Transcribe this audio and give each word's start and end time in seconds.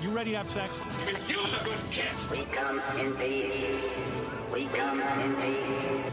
right, 0.00 0.08
you 0.08 0.16
ready 0.16 0.30
to 0.32 0.38
have 0.38 0.50
sex? 0.50 0.72
Use 1.28 1.54
a 1.60 1.64
good 1.64 1.78
kiss. 1.90 2.30
We 2.30 2.44
come 2.44 2.80
in 2.98 3.14
peace. 3.14 3.74
We 4.52 4.66
come 4.66 5.00
in 5.00 5.36
peace. 5.36 6.12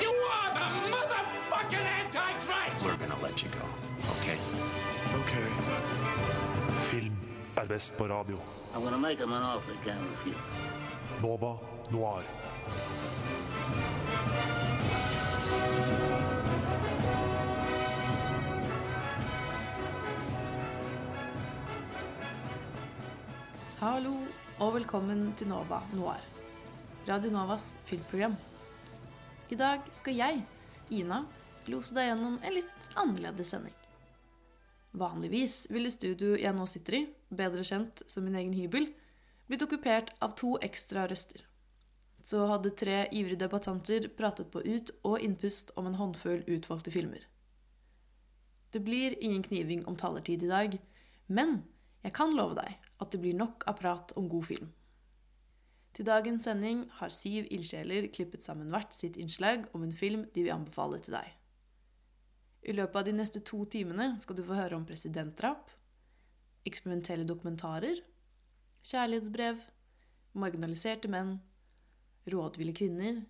You 0.00 0.10
are 0.10 0.54
the 0.54 0.66
motherfucking 0.90 1.86
Antichrist! 2.00 2.84
We're 2.84 2.96
gonna 2.96 3.20
let 3.22 3.42
you 3.42 3.48
go, 3.50 3.66
okay? 4.20 4.38
Ok. 5.14 5.32
Film 6.90 7.16
er 7.56 7.66
best 7.66 7.96
på 7.98 8.04
radio. 8.04 8.38
I'm 8.74 8.82
gonna 8.82 8.98
make 8.98 9.18
him 9.18 9.32
an 9.32 9.42
offer 9.42 9.72
he 9.72 9.78
can't 9.84 10.00
refuse. 10.10 10.36
Nova 11.22 11.58
Noir. 11.90 12.22
Hallo 23.84 24.14
og 24.64 24.70
velkommen 24.78 25.34
til 25.36 25.50
Nova 25.50 25.82
Noir, 25.92 26.22
Radio 27.04 27.28
Novas 27.28 27.74
filmprogram. 27.84 28.32
I 29.52 29.56
dag 29.60 29.82
skal 29.92 30.14
jeg, 30.16 30.38
Ina, 30.96 31.18
lose 31.68 31.92
deg 31.92 32.06
gjennom 32.08 32.38
en 32.40 32.54
litt 32.56 32.86
annerledes 32.96 33.50
sending. 33.52 33.74
Vanligvis 34.96 35.66
ville 35.74 35.92
studioet 35.92 36.40
jeg 36.46 36.56
nå 36.56 36.64
sitter 36.70 36.96
i, 36.96 37.00
bedre 37.28 37.66
kjent 37.68 38.00
som 38.08 38.24
min 38.24 38.38
egen 38.40 38.54
hybel, 38.56 38.86
blitt 39.50 39.66
okkupert 39.66 40.14
av 40.24 40.32
to 40.40 40.54
ekstra 40.64 41.04
røster. 41.10 41.44
Så 42.24 42.46
hadde 42.48 42.72
tre 42.72 43.02
ivrige 43.12 43.42
debattanter 43.44 44.08
pratet 44.16 44.48
på 44.54 44.64
ut- 44.64 44.94
og 45.02 45.18
innpust 45.20 45.74
om 45.76 45.90
en 45.90 45.98
håndfull 46.00 46.40
utvalgte 46.46 46.94
filmer. 46.94 47.28
Det 48.72 48.80
blir 48.80 49.20
ingen 49.20 49.44
kniving 49.44 49.84
om 49.84 50.00
talertid 50.00 50.48
i 50.48 50.50
dag, 50.54 50.80
men 51.26 51.58
jeg 52.00 52.16
kan 52.16 52.32
love 52.32 52.56
deg 52.62 52.80
at 53.02 53.12
det 53.12 53.20
blir 53.22 53.36
nok 53.36 53.64
av 53.70 53.78
prat 53.80 54.12
om 54.18 54.28
god 54.30 54.46
film. 54.50 54.72
Til 55.94 56.06
dagens 56.08 56.46
sending 56.48 56.84
har 56.98 57.14
syv 57.14 57.46
ildsjeler 57.54 58.08
klippet 58.14 58.44
sammen 58.46 58.72
hvert 58.74 58.94
sitt 58.96 59.16
innslag 59.20 59.68
om 59.74 59.84
en 59.86 59.94
film 59.94 60.26
de 60.34 60.42
vil 60.42 60.54
anbefale 60.54 60.98
til 61.02 61.14
deg. 61.14 61.28
I 62.64 62.74
løpet 62.74 62.96
av 62.98 63.06
de 63.06 63.14
neste 63.14 63.42
to 63.44 63.60
timene 63.70 64.14
skal 64.22 64.38
du 64.38 64.42
få 64.46 64.56
høre 64.56 64.78
om 64.78 64.86
presidentdrap, 64.88 65.70
eksperimentelle 66.66 67.26
dokumentarer, 67.28 68.00
kjærlighetsbrev, 68.84 69.60
marginaliserte 70.40 71.10
menn, 71.12 71.36
rådville 72.32 72.74
kvinner, 72.74 73.20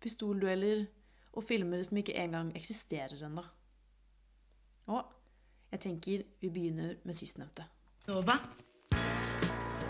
pistoldueller 0.00 0.86
og 1.34 1.44
filmer 1.44 1.82
som 1.84 2.00
ikke 2.00 2.16
engang 2.22 2.54
eksisterer 2.56 3.26
ennå. 3.28 3.44
Og 4.94 5.02
jeg 5.74 5.84
tenker 5.84 6.24
vi 6.40 6.48
begynner 6.54 6.96
med 7.04 7.18
sistnevnte. 7.18 7.66
Nova. 8.08 8.38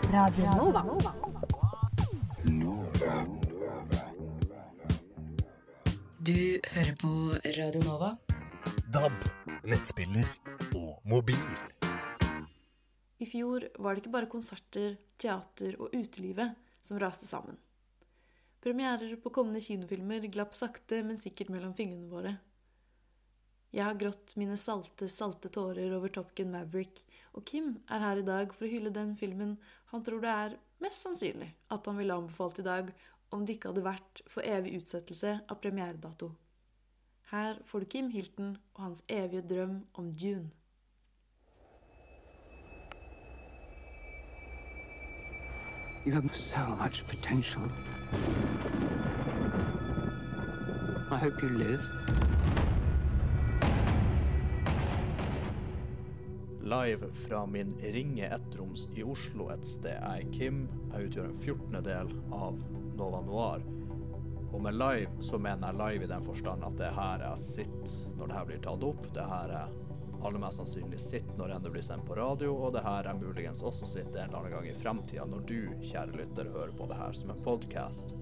Radio 0.09 0.45
Nova. 0.57 0.81
Du 6.17 6.59
hører 6.73 6.95
på 6.97 7.11
Radio 7.57 7.83
Nova. 7.85 8.09
DAB, 8.89 9.13
nettspiller 9.69 10.25
og 10.73 11.05
mobil. 11.05 11.37
I 13.21 13.29
fjor 13.29 13.67
var 13.77 13.93
det 13.93 14.01
ikke 14.01 14.15
bare 14.17 14.31
konserter, 14.33 14.97
teater 15.21 15.77
og 15.77 15.93
utelivet 15.93 16.57
som 16.81 16.97
raste 16.97 17.29
sammen. 17.29 17.61
Premierer 18.65 19.13
på 19.21 19.29
kommende 19.29 19.61
kinofilmer 19.61 20.25
glapp 20.33 20.57
sakte, 20.57 21.03
men 21.05 21.21
sikkert 21.21 21.53
mellom 21.53 21.77
fingrene 21.77 22.09
våre. 22.09 22.39
Jeg 23.69 23.85
har 23.85 23.97
grått 24.01 24.33
mine 24.41 24.55
salte, 24.57 25.05
salte 25.13 25.51
tårer 25.53 25.91
over 25.93 26.09
Top 26.09 26.31
Gun 26.33 26.49
Maverick, 26.55 27.03
og 27.37 27.45
Kim 27.45 27.75
er 27.85 28.01
her 28.01 28.21
i 28.21 28.25
dag 28.25 28.55
for 28.55 28.65
å 28.65 28.71
hylle 28.71 28.89
den 28.89 29.11
filmen 29.19 29.59
han 29.91 30.03
tror 30.05 30.21
det 30.21 30.29
er 30.29 30.57
mest 30.83 31.05
sannsynlig 31.05 31.49
at 31.73 31.85
han 31.89 31.97
ville 31.97 32.13
anbefalt 32.13 32.59
i 32.61 32.65
dag 32.65 32.91
om 33.33 33.45
det 33.45 33.57
ikke 33.57 33.71
hadde 33.71 33.85
vært 33.85 34.21
for 34.29 34.45
evig 34.45 34.75
utsettelse 34.79 35.39
av 35.49 35.59
premieredato. 35.61 36.31
Her 37.29 37.59
får 37.65 37.83
du 37.83 37.85
Kim 37.85 38.09
Hilton 38.09 38.55
og 38.75 38.83
hans 38.87 39.03
evige 39.09 39.45
drøm 39.45 39.83
om 39.93 40.09
Dune. 40.13 40.49
You 46.05 46.13
have 46.13 46.29
so 46.33 46.75
much 46.81 47.05
potential. 47.07 47.69
I 51.11 51.17
hope 51.17 51.43
you 51.43 51.49
live. 51.49 52.28
Live 56.69 57.13
fra 57.13 57.45
min 57.45 57.75
ringe 57.81 58.27
ettroms 58.27 58.87
i 58.95 59.03
Oslo 59.03 59.47
et 59.49 59.65
sted. 59.65 59.95
Jeg 59.95 60.25
er 60.25 60.33
Kim. 60.33 60.57
Jeg 60.91 61.07
utgjør 61.07 61.25
en 61.25 61.39
fjortendedel 61.41 62.11
av 62.35 62.59
Nova 62.99 63.21
Noir. 63.25 63.63
Og 64.51 64.61
med 64.61 64.77
live 64.77 65.23
så 65.25 65.39
mener 65.41 65.71
jeg 65.71 65.79
live 65.79 66.05
i 66.05 66.09
den 66.11 66.27
forstand 66.27 66.67
at 66.67 66.75
det 66.77 66.85
er 66.91 66.93
her 66.93 67.23
jeg 67.25 67.41
sitter 67.41 68.13
når 68.19 68.29
det 68.29 68.37
her 68.37 68.47
blir 68.51 68.61
tatt 68.67 68.85
opp. 68.85 69.01
Det 69.15 69.23
er 69.23 69.33
her 69.33 69.53
jeg 69.55 69.97
aller 70.19 70.43
mest 70.43 70.61
sannsynlig 70.61 71.01
sitter 71.01 71.39
når 71.41 71.55
enn 71.55 71.65
det 71.65 71.73
blir 71.73 71.87
sendt 71.89 72.05
på 72.05 72.17
radio, 72.21 72.53
og 72.53 72.75
det 72.75 72.83
er 72.83 72.89
her 72.91 73.09
jeg 73.09 73.21
muligens 73.23 73.65
også 73.65 73.89
sitter 73.89 74.19
en 74.19 74.29
eller 74.29 74.39
annen 74.43 74.57
gang 74.59 74.69
i 74.69 74.77
fremtida 74.77 75.25
når 75.31 75.47
du, 75.49 75.61
kjære 75.89 76.19
lytter, 76.21 76.51
hører 76.53 76.75
på 76.77 76.89
det 76.91 76.99
her 77.01 77.17
som 77.17 77.33
en 77.33 77.45
podkast. 77.47 78.13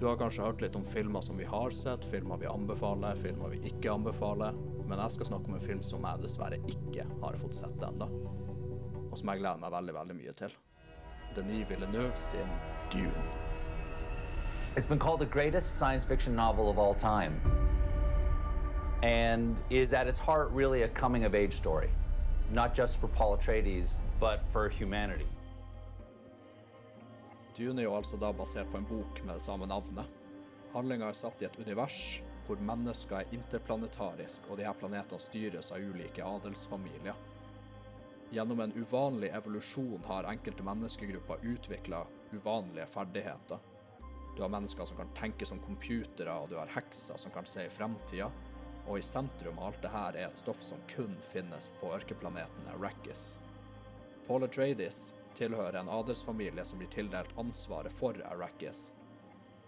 Du 0.00 0.06
har 0.08 0.16
kanskje 0.20 0.48
hørt 0.48 0.64
litt 0.64 0.80
om 0.80 0.88
filmer 0.88 1.20
som 1.20 1.36
vi 1.36 1.52
har 1.52 1.76
sett, 1.76 2.08
filmer 2.08 2.40
vi 2.40 2.48
anbefaler, 2.48 3.20
filmer 3.20 3.52
vi 3.52 3.60
ikke 3.68 3.92
anbefaler, 3.92 4.56
men 4.86 4.98
jeg 4.98 5.10
skal 5.10 5.26
snakke 5.26 5.48
om 5.48 5.54
en 5.54 5.66
film 5.66 5.82
som 5.82 6.04
jeg 6.04 6.22
dessverre 6.22 6.58
ikke 6.68 7.06
har 7.22 7.36
fått 7.40 7.56
sett 7.56 7.82
ennå, 7.88 8.08
og 9.10 9.16
som 9.18 9.30
jeg 9.32 9.40
gleder 9.42 9.60
meg 9.62 9.72
veldig, 9.72 9.94
veldig 9.98 10.16
mye 10.20 10.34
til. 10.38 10.56
Denis 11.34 11.68
Villeneuve 11.70 12.16
sin 12.16 12.50
Dune. 12.92 13.24
It's 14.76 14.86
been 14.86 14.98
called 14.98 15.20
the 15.20 15.26
greatest 15.26 15.78
science 15.78 16.04
fiction 16.04 16.34
novel 16.34 16.68
of 16.68 16.78
all 16.78 16.94
time, 16.94 17.40
and 19.02 19.56
is 19.70 19.92
at 19.92 20.06
its 20.06 20.18
heart 20.18 20.50
really 20.50 20.82
a 20.82 20.88
coming 20.88 21.24
of 21.24 21.34
age 21.34 21.52
story, 21.52 21.90
not 22.52 22.74
just 22.74 23.00
for 23.00 23.08
Paul 23.08 23.36
Atreides, 23.36 23.96
but 24.20 24.42
for 24.52 24.68
humanity. 24.68 25.26
Dune 27.56 27.78
er 27.78 27.84
jo 27.84 27.96
altså 27.96 28.16
da 28.16 28.32
basert 28.32 28.66
på 28.70 28.76
en 28.76 28.84
bok 28.84 29.24
med 29.24 29.34
det 29.34 29.42
samme 29.42 29.66
navnet. 29.66 30.04
Handlinga 30.74 31.06
er 31.06 31.12
satt 31.12 31.42
i 31.42 31.46
et 31.46 31.58
univers 31.62 32.22
hvor 32.46 32.60
mennesker 32.60 33.20
er 33.20 33.34
interplanetarisk, 33.34 34.48
og 34.50 34.58
de 34.58 34.66
her 34.68 34.76
planetene 34.78 35.22
styres 35.22 35.72
av 35.72 35.84
ulike 35.84 36.24
adelsfamilier. 36.24 37.16
Gjennom 38.34 38.60
en 38.60 38.72
uvanlig 38.72 39.30
evolusjon 39.36 40.04
har 40.06 40.26
enkelte 40.30 40.66
menneskegrupper 40.66 41.44
utvikla 41.54 42.06
uvanlige 42.32 42.86
ferdigheter. 42.86 43.58
Du 44.36 44.42
har 44.42 44.48
mennesker 44.48 44.84
som 44.84 44.96
kan 44.96 45.12
tenke 45.14 45.46
som 45.46 45.60
computere, 45.62 46.34
og 46.34 46.48
du 46.50 46.56
har 46.58 46.72
hekser 46.74 47.16
som 47.16 47.30
kan 47.30 47.46
se 47.46 47.66
i 47.66 47.70
fremtida. 47.70 48.30
Og 48.86 48.98
i 48.98 49.02
sentrum 49.06 49.58
av 49.58 49.70
alt 49.70 49.82
det 49.82 49.92
her 49.94 50.16
er 50.16 50.26
et 50.26 50.36
stoff 50.36 50.62
som 50.62 50.82
kun 50.90 51.14
finnes 51.30 51.70
på 51.80 51.92
ørkeplaneten 51.94 52.66
Arrakis. 52.74 53.38
Paul 54.26 54.44
Atreides 54.44 55.12
tilhører 55.38 55.78
en 55.80 55.88
adelsfamilie 55.88 56.64
som 56.64 56.82
blir 56.82 56.90
tildelt 56.92 57.38
ansvaret 57.38 57.92
for 57.92 58.18
Arrakis. 58.32 58.93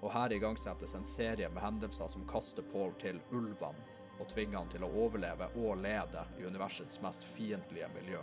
Og 0.02 0.12
her 0.12 0.34
igangsettes 0.36 0.94
en 0.94 1.06
serie 1.08 1.48
med 1.48 1.62
hendelser 1.62 2.08
som 2.12 2.26
kaster 2.28 2.64
Paul 2.72 2.92
til 3.00 3.20
ulvene, 3.32 3.86
og 4.20 4.28
tvinger 4.28 4.58
han 4.58 4.72
til 4.72 4.84
å 4.84 4.90
overleve 5.04 5.48
og 5.60 5.78
lede 5.82 6.24
i 6.40 6.44
universets 6.48 7.00
mest 7.04 7.24
fiendtlige 7.36 7.88
miljø. 7.94 8.20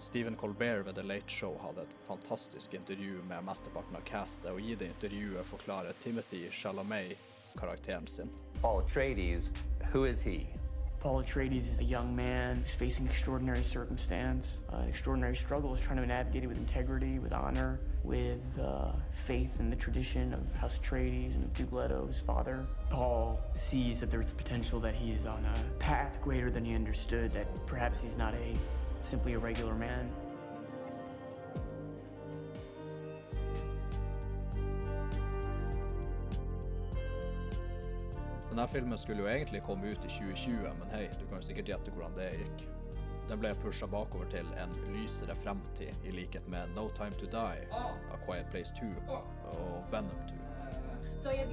Stephen 0.00 0.36
Colbert 0.36 0.86
ved 0.86 0.94
The 0.94 1.02
Late 1.02 1.28
Show 1.28 1.58
hadde 1.60 1.82
et 1.82 1.96
fantastisk 2.06 2.74
intervju 2.74 3.20
med 3.28 3.44
mesteparten 3.44 3.96
av 3.96 4.04
castet, 4.08 4.48
og 4.52 4.60
i 4.60 4.74
det 4.74 4.88
intervjuet 4.94 5.44
forklarer 5.46 5.92
Timothy 6.00 6.46
Chalamet 6.50 7.18
karakteren 7.60 8.06
sin. 8.06 8.30
Paul 8.62 8.82
Atreides, 8.82 9.50
who 9.92 10.04
is 10.04 10.22
he? 10.22 10.46
Paul 11.00 11.22
Atreides 11.22 11.68
is 11.68 11.80
a 11.80 11.84
young 11.84 12.16
man 12.16 12.62
who's 12.64 12.74
facing 12.74 13.06
extraordinary 13.06 13.62
circumstance, 13.62 14.60
uh, 14.72 14.76
an 14.76 14.88
extraordinary 14.88 15.36
struggle, 15.36 15.74
is 15.74 15.80
trying 15.80 15.98
to 15.98 16.06
navigate 16.06 16.44
it 16.44 16.46
with 16.46 16.58
integrity, 16.58 17.18
with 17.18 17.32
honor, 17.32 17.78
with 18.04 18.40
uh, 18.60 18.92
faith 19.12 19.50
in 19.58 19.70
the 19.70 19.76
tradition 19.76 20.32
of 20.32 20.40
House 20.54 20.78
Atreides 20.78 21.34
and 21.34 21.44
of 21.44 21.54
Duke 21.54 21.72
Leto, 21.72 22.06
his 22.06 22.20
father. 22.20 22.66
Paul 22.88 23.38
sees 23.52 24.00
that 24.00 24.10
there's 24.10 24.26
the 24.26 24.34
potential 24.34 24.80
that 24.80 24.94
he's 24.94 25.26
on 25.26 25.44
a 25.44 25.78
path 25.78 26.18
greater 26.22 26.50
than 26.50 26.64
he 26.64 26.74
understood, 26.74 27.32
that 27.32 27.46
perhaps 27.66 28.00
he's 28.00 28.16
not 28.16 28.34
a 28.34 28.56
simply 29.02 29.34
a 29.34 29.38
regular 29.38 29.74
man. 29.74 30.10
Denne 38.50 38.68
filmen 38.68 38.98
skulle 38.98 39.22
jo 39.22 39.28
egentlig 39.28 39.62
komme 39.62 39.90
ut 39.90 40.04
i 40.04 40.08
2020, 40.08 40.74
men 40.78 40.90
hei, 40.90 41.08
du 41.20 41.26
kan 41.26 41.38
jo 41.38 41.42
sikkert 41.42 41.68
gjette 41.70 41.90
hvordan 41.94 42.16
det 42.18 42.30
gikk. 42.38 42.79
Den 43.28 43.38
ble 43.38 43.54
pusha 43.62 43.86
bakover 43.86 44.24
til 44.30 44.46
en 44.62 44.74
lysere 44.94 45.36
fremtid, 45.36 45.94
i 46.04 46.10
likhet 46.10 46.48
med 46.48 46.74
No 46.74 46.88
Time 46.88 47.14
To 47.20 47.26
Die, 47.26 47.66
A 47.72 48.16
Quiet 48.26 48.46
Place 48.50 48.74
2 48.80 48.86
og 49.52 49.84
Venom 49.92 50.22
2. 50.28 50.36
So! 51.22 51.30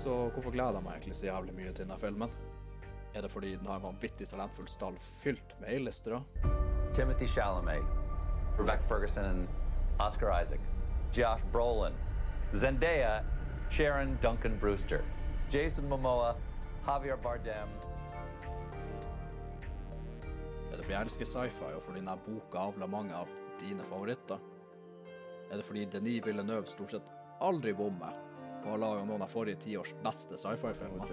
Så 0.00 0.30
hvorfor 0.32 0.50
gleder 0.50 0.72
jeg 0.72 0.82
meg 0.82 0.92
egentlig 0.92 1.16
så 1.16 1.26
jævlig 1.26 1.54
mye 1.54 1.72
til 1.72 1.84
denne 1.84 1.98
filmen? 2.00 2.30
Er 3.14 3.22
det 3.22 3.30
fordi 3.30 3.56
den 3.56 3.66
har 3.66 3.76
en 3.76 3.82
vanvittig 3.82 4.28
talentfull 4.28 4.68
stall 4.68 4.98
fylt 5.22 5.56
med 5.60 5.68
A-listere? 5.68 6.22
Timothy 6.94 7.26
Chalamet, 7.26 7.82
Rebecca 8.58 8.82
Ferguson 8.88 9.24
and 9.24 9.48
Oscar 9.98 10.42
Isaac, 10.42 10.60
Josh 11.12 11.44
Brolin, 11.52 11.94
Zendaya, 12.52 13.24
Sharon 13.70 14.18
Duncan 14.22 14.58
Brewster, 14.60 15.02
Jason 15.50 15.88
Momoa, 15.88 16.36
Javier 16.86 17.16
Bardem. 17.16 17.68
Er 20.70 20.76
det 20.76 20.84
fordi 20.84 20.94
jeg 20.94 21.02
elsker 21.02 21.24
sci-fi, 21.24 21.74
og 21.74 21.82
fordi 21.82 21.98
denne 21.98 22.16
boka 22.26 22.58
avler 22.58 22.86
mange 22.86 23.14
av 23.14 23.28
dine 23.60 23.84
favoritter? 23.84 24.38
Er 25.50 25.56
det 25.56 25.64
fordi 25.66 25.84
Denis 25.84 26.26
Villeneuve 26.26 26.66
stort 26.66 26.94
sett 26.94 27.10
aldri 27.42 27.74
bommer, 27.74 28.14
og 28.62 28.70
har 28.70 28.82
laget 28.84 29.06
noen 29.08 29.22
av 29.26 29.30
forrige 29.32 29.64
tiårs 29.66 29.94
beste 30.04 30.38
sci-fi-filmer? 30.38 31.06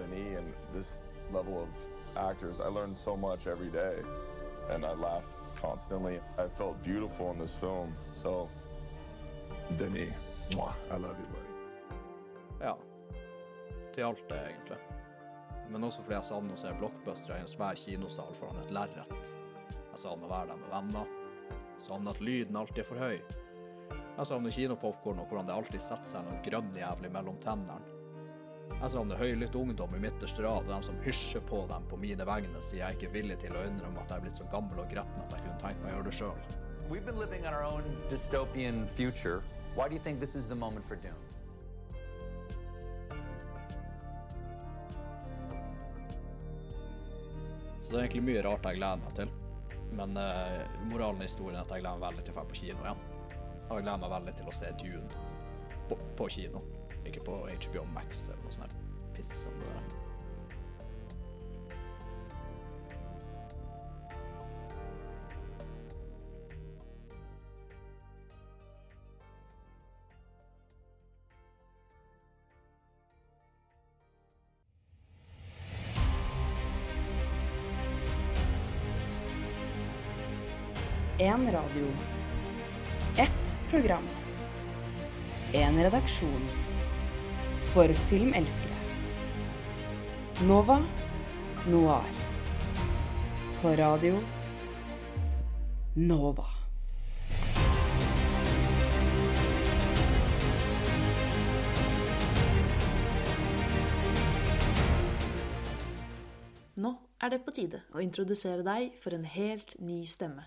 Level 1.32 1.62
of 1.62 1.68
actors, 2.16 2.60
I 2.60 2.68
learned 2.68 2.96
so 2.96 3.16
much 3.16 3.46
every 3.46 3.70
day, 3.70 3.96
and 4.70 4.84
I 4.84 4.92
laughed 4.94 5.60
constantly. 5.60 6.20
I 6.38 6.48
felt 6.48 6.82
beautiful 6.84 7.32
in 7.32 7.38
this 7.38 7.54
film, 7.54 7.92
so 8.14 8.48
Denis, 9.76 10.46
I 10.50 10.96
love 10.96 11.16
you, 11.20 11.28
buddy. 11.34 11.52
Ja. 12.60 12.76
Til 13.94 14.02
alt 14.02 14.28
det, 14.28 14.40
egentlig. 14.46 14.78
Men 15.70 15.84
også 15.84 16.02
fordi 16.02 16.16
jeg 16.16 16.24
savner 16.24 16.56
å 16.56 16.60
se 16.62 16.72
blockbustere 16.78 17.36
i 17.36 17.44
en 17.44 17.50
svær 17.50 17.76
kinosal 17.76 18.32
foran 18.38 18.62
et 18.62 18.72
lerret. 18.72 19.34
Jeg 19.90 20.00
savner 20.00 20.24
å 20.24 20.32
være 20.32 20.48
der 20.54 20.62
med 20.62 20.72
venner. 20.72 21.12
Jeg 21.50 21.84
savner 21.84 22.16
at 22.16 22.24
lyden 22.24 22.56
alltid 22.56 22.82
er 22.84 22.88
for 22.88 23.04
høy. 23.04 23.20
Jeg 24.18 24.26
savner 24.30 24.54
kinopopkorn 24.56 25.20
og 25.20 25.28
hvordan 25.28 25.46
det 25.46 25.54
alltid 25.54 25.84
setter 25.84 26.08
seg 26.08 26.24
noe 26.24 26.40
grønnjævlig 26.46 27.12
mellom 27.12 27.36
tennene. 27.44 27.97
Jeg 28.68 28.92
savner 28.92 29.18
høylytt 29.18 29.56
ungdom 29.58 29.94
i 29.96 30.00
midterste 30.02 30.44
rad 30.44 30.62
og 30.62 30.70
dem 30.70 30.84
som 30.86 30.98
hysjer 31.02 31.42
på 31.48 31.64
dem 31.70 31.86
på 31.90 31.98
mine 31.98 32.26
vegne, 32.28 32.60
sier 32.62 32.84
jeg 32.84 32.98
ikke 32.98 33.08
er 33.08 33.14
villig 33.16 33.38
til 33.42 33.56
å 33.58 33.64
innrømme 33.66 34.04
at 34.04 34.12
jeg 34.12 34.20
er 34.20 34.26
blitt 34.26 34.38
så 34.38 34.46
gammel 34.52 34.84
og 34.84 34.92
gretten 34.92 35.24
at 35.24 35.34
jeg 35.34 35.44
kunne 35.46 35.62
tenkt 35.64 35.82
meg 35.82 35.90
å 35.90 35.96
gjøre 35.96 36.08
det 36.10 36.16
sjøl. 36.20 36.42
Så 47.88 47.94
det 47.94 47.98
er 47.98 48.06
egentlig 48.06 48.24
mye 48.28 48.40
rart 48.44 48.66
jeg 48.68 48.76
gleder 48.76 48.98
meg 49.00 49.14
til. 49.16 49.30
Men 49.96 50.16
uh, 50.20 50.64
moralen 50.90 51.22
i 51.24 51.28
historien 51.28 51.56
er 51.56 51.64
at 51.64 51.70
jeg 51.72 51.80
gleder 51.80 52.00
meg 52.00 52.10
veldig 52.10 52.24
til 52.26 52.34
å 52.34 52.36
dra 52.36 52.44
på 52.50 52.58
kino 52.58 52.82
igjen. 52.84 53.06
Og 53.68 53.70
jeg 53.72 53.84
gleder 53.86 54.02
meg 54.02 54.12
veldig 54.12 54.34
til 54.36 54.50
å 54.50 54.56
se 54.58 54.72
Dune 54.82 55.22
på, 55.88 55.96
på 56.18 56.26
kino, 56.34 56.60
ikke 57.08 57.24
på 57.28 57.40
HBO 57.48 57.86
Max 57.94 58.28
eller 58.28 58.44
noe 58.44 58.58
sånt 58.60 58.76
her 58.76 59.14
piss 59.16 59.42
som 59.44 59.62
det 59.62 59.72
er. 59.72 59.96
En 81.20 81.52
radio. 81.52 81.86
Ett 83.16 83.56
program. 83.70 84.08
En 85.52 85.82
redaksjon. 85.82 86.67
For 87.72 87.92
filmelskere. 88.08 88.76
Nova 90.48 90.78
Noir. 91.66 92.04
På 93.60 93.76
radio 93.76 94.20
Nova. 95.94 96.46
Nå 106.78 106.94
er 107.20 107.34
det 107.34 107.42
på 107.44 107.52
tide 107.52 107.82
å 107.92 108.00
introdusere 108.00 108.64
deg 108.64 108.94
for 108.96 109.12
en 109.12 109.26
helt 109.28 109.74
ny 109.82 110.06
stemme. 110.08 110.46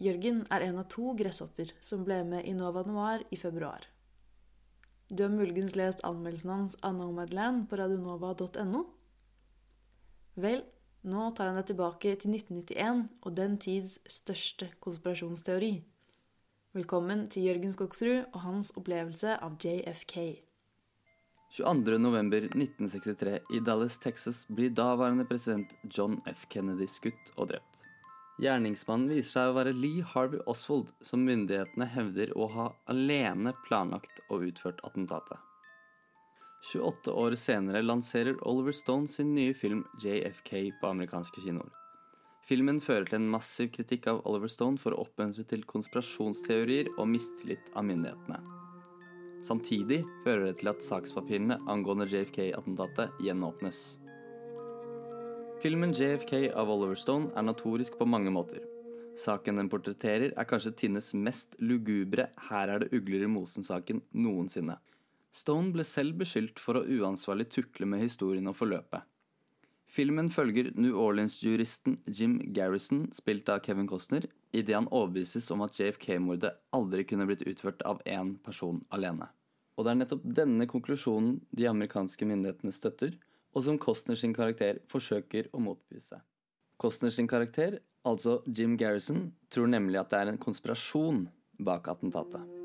Jørgen 0.00 0.44
er 0.52 0.68
en 0.68 0.82
av 0.82 0.90
to 0.92 1.14
gresshopper 1.16 1.72
som 1.80 2.04
ble 2.04 2.20
med 2.28 2.44
i 2.44 2.52
Nova 2.56 2.84
Noir 2.84 3.24
i 3.32 3.40
februar. 3.40 3.89
Du 5.10 5.22
har 5.22 5.30
muligens 5.30 5.74
lest 5.76 6.04
anmeldelsen 6.04 6.50
hans 6.50 6.76
av 6.86 6.94
Nomadland 6.94 7.64
på 7.70 7.76
radionova.no? 7.76 8.84
Vel, 10.38 10.60
nå 11.02 11.24
tar 11.34 11.50
han 11.50 11.58
deg 11.58 11.66
tilbake 11.72 12.12
til 12.22 12.36
1991 12.36 13.00
og 13.26 13.34
den 13.34 13.56
tids 13.58 13.96
største 14.06 14.68
konspirasjonsteori. 14.78 15.72
Velkommen 16.78 17.26
til 17.26 17.48
Jørgen 17.48 17.74
Skogsrud 17.74 18.30
og 18.30 18.38
hans 18.44 18.70
opplevelse 18.78 19.34
av 19.42 19.58
JFK. 19.58 20.14
22.11.1963 21.58 23.40
i 23.50 23.64
Dallas, 23.66 23.98
Texas 23.98 24.44
blir 24.46 24.70
daværende 24.70 25.26
president 25.26 25.74
John 25.90 26.20
F. 26.30 26.46
Kennedy 26.54 26.86
skutt 26.86 27.34
og 27.34 27.50
drept. 27.50 27.69
Gjerningsmannen 28.40 29.10
viser 29.12 29.34
seg 29.34 29.50
å 29.50 29.56
være 29.58 29.74
Lee 29.76 30.04
Harvey 30.14 30.40
Oswald, 30.48 30.94
som 31.04 31.26
myndighetene 31.26 31.84
hevder 31.92 32.32
å 32.40 32.46
ha 32.54 32.68
alene 32.88 33.52
planlagt 33.66 34.22
og 34.30 34.46
utført 34.48 34.80
attentatet. 34.86 35.36
28 36.72 37.12
år 37.12 37.36
senere 37.40 37.82
lanserer 37.84 38.40
Oliver 38.48 38.76
Stone 38.76 39.08
sin 39.08 39.34
nye 39.36 39.52
film 39.56 39.84
JFK 40.00 40.70
på 40.80 40.88
amerikanske 40.88 41.44
kinoer. 41.44 41.72
Filmen 42.48 42.80
fører 42.82 43.06
til 43.08 43.20
en 43.20 43.30
massiv 43.30 43.70
kritikk 43.76 44.08
av 44.10 44.22
Oliver 44.28 44.50
Stone 44.52 44.80
for 44.80 44.96
å 44.96 45.04
oppmuntre 45.04 45.44
til 45.48 45.64
konspirasjonsteorier 45.68 46.90
og 46.96 47.12
mistillit 47.12 47.68
av 47.76 47.86
myndighetene. 47.88 48.40
Samtidig 49.44 50.02
fører 50.24 50.48
det 50.48 50.58
til 50.60 50.72
at 50.72 50.84
sakspapirene 50.84 51.60
angående 51.70 52.08
JFK-attentatet 52.08 53.20
gjenåpnes. 53.24 53.84
Filmen 55.60 55.92
JFK 55.92 56.54
av 56.56 56.70
Oliver 56.72 56.96
Stone 56.96 57.26
er 57.36 57.44
notorisk 57.44 57.98
på 58.00 58.06
mange 58.08 58.30
måter. 58.32 58.62
Saken 59.20 59.58
den 59.60 59.68
portretterer 59.68 60.32
er 60.32 60.46
kanskje 60.48 60.72
Tinnes 60.72 61.10
mest 61.12 61.58
lugubre 61.60 62.30
'her 62.46 62.70
er 62.72 62.78
det 62.78 62.88
ugler 62.96 63.26
i 63.26 63.28
mosen'-saken 63.28 64.00
noensinne. 64.14 64.78
Stone 65.30 65.72
ble 65.74 65.84
selv 65.84 66.16
beskyldt 66.16 66.58
for 66.58 66.80
å 66.80 66.86
uansvarlig 66.88 67.50
tukle 67.50 67.84
med 67.84 68.00
historien 68.00 68.48
og 68.48 68.56
forløpet. 68.56 69.04
Filmen 69.86 70.30
følger 70.30 70.72
New 70.76 70.96
Orleans-juristen 70.96 71.98
Jim 72.08 72.38
Garrison, 72.54 73.12
spilt 73.12 73.46
av 73.50 73.60
Kevin 73.60 73.86
Costner, 73.86 74.24
idet 74.54 74.74
han 74.74 74.88
overbevises 74.88 75.50
om 75.50 75.60
at 75.60 75.76
JFK-mordet 75.76 76.56
aldri 76.72 77.04
kunne 77.04 77.26
blitt 77.26 77.44
utført 77.44 77.82
av 77.84 78.00
én 78.06 78.38
person 78.38 78.82
alene. 78.90 79.28
Og 79.76 79.84
det 79.84 79.90
er 79.90 80.00
nettopp 80.06 80.22
denne 80.24 80.66
konklusjonen 80.66 81.42
de 81.52 81.66
amerikanske 81.68 82.24
myndighetene 82.24 82.72
støtter, 82.72 83.12
og 83.54 83.64
som 83.66 83.78
Costner 83.82 84.18
sin 84.18 84.34
karakter 84.36 84.80
forsøker 84.90 85.50
å 85.52 85.62
motbevise. 85.62 86.20
Costner 86.80 87.12
sin 87.12 87.28
karakter, 87.28 87.80
altså 88.06 88.40
Jim 88.46 88.76
Garrison, 88.80 89.30
tror 89.52 89.68
nemlig 89.68 90.00
at 90.00 90.12
det 90.12 90.22
er 90.22 90.32
en 90.32 90.40
konspirasjon 90.40 91.26
bak 91.60 91.90
attentatet. 91.92 92.56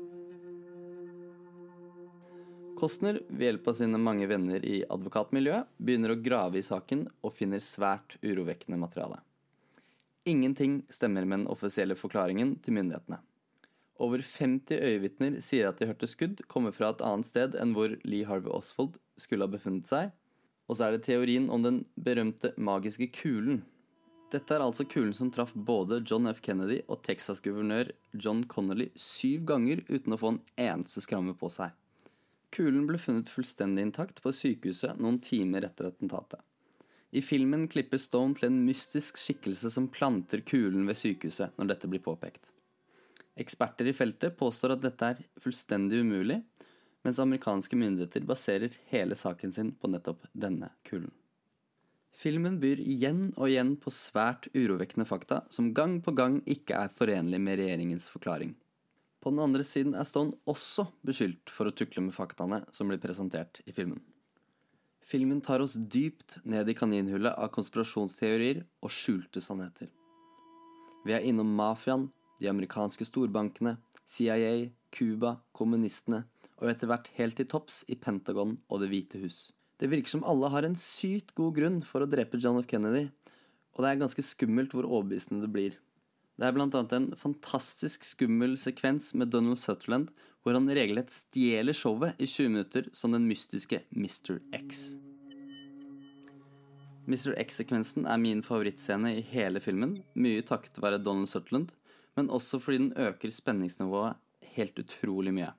Costner, 2.76 3.22
ved 3.28 3.46
hjelp 3.48 3.68
av 3.70 3.76
sine 3.78 3.98
mange 4.00 4.26
venner 4.28 4.64
i 4.64 4.82
advokatmiljøet, 4.92 5.70
begynner 5.80 6.12
å 6.12 6.20
grave 6.20 6.60
i 6.60 6.66
saken 6.66 7.06
og 7.24 7.32
finner 7.38 7.62
svært 7.64 8.18
urovekkende 8.20 8.76
materiale. 8.80 9.22
Ingenting 10.28 10.82
stemmer 10.92 11.24
med 11.24 11.40
den 11.40 11.48
offisielle 11.48 11.96
forklaringen 11.96 12.58
til 12.64 12.76
myndighetene. 12.76 13.22
Over 14.02 14.20
50 14.20 14.76
øyevitner 14.76 15.38
sier 15.40 15.70
at 15.70 15.80
de 15.80 15.88
hørte 15.88 16.08
skudd 16.10 16.42
komme 16.52 16.72
fra 16.76 16.90
et 16.92 17.04
annet 17.04 17.28
sted 17.28 17.56
enn 17.56 17.72
hvor 17.72 17.94
Lee 18.04 18.28
Harvey 18.28 18.52
Oswald 18.52 18.98
skulle 19.16 19.48
ha 19.48 19.52
befunnet 19.52 19.88
seg, 19.88 20.10
og 20.66 20.76
så 20.76 20.86
er 20.86 20.96
det 20.96 21.06
teorien 21.06 21.48
om 21.52 21.62
den 21.62 21.80
berømte 21.94 22.52
magiske 22.58 23.08
kulen. 23.14 23.62
Dette 24.32 24.56
er 24.56 24.64
altså 24.64 24.86
kulen 24.90 25.14
som 25.14 25.30
traff 25.30 25.52
både 25.54 26.00
John 26.02 26.26
F. 26.26 26.40
Kennedy 26.42 26.80
og 26.90 27.04
Texas-guvernør 27.06 27.92
John 28.18 28.42
Connolly 28.50 28.88
syv 28.98 29.44
ganger 29.52 29.84
uten 29.86 30.16
å 30.16 30.18
få 30.18 30.32
en 30.34 30.42
eneste 30.58 31.04
skramme 31.04 31.36
på 31.38 31.50
seg. 31.54 31.70
Kulen 32.54 32.88
ble 32.88 32.98
funnet 32.98 33.30
fullstendig 33.30 33.84
intakt 33.86 34.18
på 34.24 34.32
sykehuset 34.34 34.98
noen 34.98 35.20
timer 35.22 35.68
etter 35.68 35.90
attentatet. 35.90 36.42
I 37.14 37.22
filmen 37.22 37.68
klipper 37.70 38.00
Stone 38.02 38.34
til 38.36 38.48
en 38.48 38.58
mystisk 38.66 39.20
skikkelse 39.20 39.70
som 39.72 39.86
planter 39.92 40.42
kulen 40.46 40.88
ved 40.88 40.98
sykehuset 40.98 41.54
når 41.56 41.70
dette 41.70 41.90
blir 41.90 42.02
påpekt. 42.02 42.42
Eksperter 43.38 43.86
i 43.86 43.94
feltet 43.94 44.36
påstår 44.40 44.74
at 44.74 44.82
dette 44.82 45.12
er 45.12 45.22
fullstendig 45.44 46.02
umulig, 46.02 46.40
mens 47.06 47.20
amerikanske 47.22 47.78
myndigheter 47.78 48.26
baserer 48.26 48.74
hele 48.90 49.14
saken 49.14 49.52
sin 49.54 49.70
på 49.78 49.86
nettopp 49.92 50.26
denne 50.34 50.72
kulen. 50.88 51.12
Filmen 52.16 52.56
byr 52.58 52.80
igjen 52.80 53.28
og 53.36 53.50
igjen 53.50 53.74
på 53.78 53.92
svært 53.92 54.48
urovekkende 54.56 55.06
fakta 55.06 55.42
som 55.52 55.68
gang 55.76 56.00
på 56.02 56.14
gang 56.16 56.40
ikke 56.48 56.78
er 56.80 56.90
forenlig 56.90 57.38
med 57.44 57.60
regjeringens 57.60 58.08
forklaring. 58.10 58.56
På 59.22 59.30
den 59.30 59.42
andre 59.44 59.62
siden 59.66 59.94
er 59.94 60.08
Stone 60.08 60.34
også 60.48 60.88
beskyldt 61.06 61.52
for 61.52 61.68
å 61.68 61.74
tukle 61.76 62.02
med 62.02 62.16
faktaene 62.16 62.62
som 62.74 62.90
blir 62.90 63.02
presentert 63.02 63.60
i 63.66 63.74
filmen. 63.76 64.00
Filmen 65.06 65.42
tar 65.44 65.62
oss 65.62 65.76
dypt 65.76 66.40
ned 66.42 66.66
i 66.72 66.74
kaninhullet 66.74 67.36
av 67.36 67.52
konspirasjonsteorier 67.54 68.64
og 68.82 68.90
skjulte 68.90 69.42
sannheter. 69.44 69.92
Vi 71.06 71.14
er 71.14 71.22
innom 71.28 71.52
mafiaen, 71.54 72.08
de 72.40 72.50
amerikanske 72.50 73.06
storbankene, 73.06 73.76
CIA, 74.06 74.72
Cuba, 74.90 75.36
kommunistene 75.54 76.24
og 76.60 76.70
etter 76.70 76.90
hvert 76.90 77.10
helt 77.18 77.36
til 77.38 77.48
topps 77.50 77.82
i 77.92 77.98
Pentagon 78.00 78.56
og 78.70 78.82
Det 78.82 78.90
hvite 78.92 79.20
hus. 79.22 79.50
Det 79.76 79.90
virker 79.92 80.14
som 80.14 80.24
alle 80.24 80.48
har 80.52 80.64
en 80.64 80.76
sykt 80.80 81.34
god 81.36 81.56
grunn 81.58 81.80
for 81.84 82.00
å 82.00 82.08
drepe 82.08 82.40
John 82.40 82.62
F. 82.62 82.68
Kennedy, 82.70 83.10
og 83.76 83.84
det 83.84 83.90
er 83.90 84.00
ganske 84.00 84.24
skummelt 84.24 84.72
hvor 84.72 84.88
overbevisende 84.88 85.44
det 85.44 85.52
blir. 85.52 85.74
Det 86.36 86.44
er 86.44 86.56
annet 86.60 86.92
en 86.92 87.10
fantastisk 87.16 88.04
skummel 88.04 88.56
sekvens 88.60 89.12
med 89.16 89.30
Donald 89.32 89.60
Sutherland 89.60 90.10
hvor 90.44 90.56
han 90.56 90.68
regelrett 90.68 91.12
stjeler 91.12 91.76
showet 91.76 92.20
i 92.20 92.26
20 92.28 92.52
minutter 92.52 92.88
som 92.96 93.12
den 93.12 93.24
mystiske 93.28 93.80
Mr. 93.90 94.38
X. 94.54 94.92
Mr. 97.06 97.32
X-sekvensen 97.38 98.06
er 98.06 98.20
min 98.20 98.42
favorittscene 98.46 99.12
i 99.16 99.24
hele 99.32 99.62
filmen, 99.62 99.96
mye 100.14 100.44
takket 100.46 100.80
være 100.82 101.00
Donald 101.02 101.30
Sutherland, 101.30 101.70
men 102.18 102.30
også 102.32 102.60
fordi 102.62 102.80
den 102.84 102.92
øker 102.98 103.32
spenningsnivået 103.32 104.18
helt 104.56 104.78
utrolig 104.82 105.34
mye. 105.36 105.52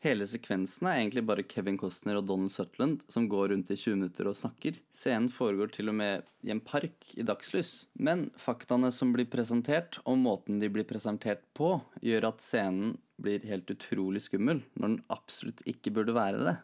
Hele 0.00 0.24
sekvensen 0.24 0.86
er 0.88 1.02
egentlig 1.02 1.26
bare 1.28 1.42
Kevin 1.44 1.76
Costner 1.76 2.16
og 2.16 2.24
Donald 2.30 2.52
Sutland 2.54 3.02
som 3.12 3.26
går 3.28 3.50
rundt 3.52 3.68
i 3.68 3.76
20 3.76 3.98
minutter 3.98 4.30
og 4.30 4.36
snakker. 4.38 4.78
Scenen 4.96 5.28
foregår 5.28 5.74
til 5.74 5.92
og 5.92 5.98
med 5.98 6.24
i 6.46 6.52
en 6.54 6.62
park 6.64 7.10
i 7.20 7.26
dagslys. 7.28 7.84
Men 8.00 8.30
faktaene 8.40 8.88
som 8.96 9.12
blir 9.12 9.28
presentert, 9.28 9.98
og 10.08 10.16
måten 10.22 10.56
de 10.62 10.70
blir 10.72 10.88
presentert 10.88 11.42
på, 11.52 11.74
gjør 12.00 12.30
at 12.30 12.40
scenen 12.40 12.94
blir 13.20 13.44
helt 13.50 13.68
utrolig 13.68 14.24
skummel, 14.24 14.62
når 14.80 14.94
den 14.94 15.02
absolutt 15.12 15.60
ikke 15.68 15.92
burde 15.98 16.16
være 16.16 16.48
det. 16.48 16.56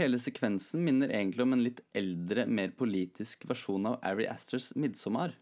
Hele 0.00 0.18
sekvensen 0.18 0.82
minner 0.82 1.14
egentlig 1.14 1.46
om 1.46 1.54
en 1.54 1.62
litt 1.62 1.84
eldre, 1.94 2.48
mer 2.50 2.74
politisk 2.74 3.46
versjon 3.46 3.86
av 3.86 4.00
Ari 4.02 4.26
Asters 4.26 4.72
'Midsommar'. 4.74 5.38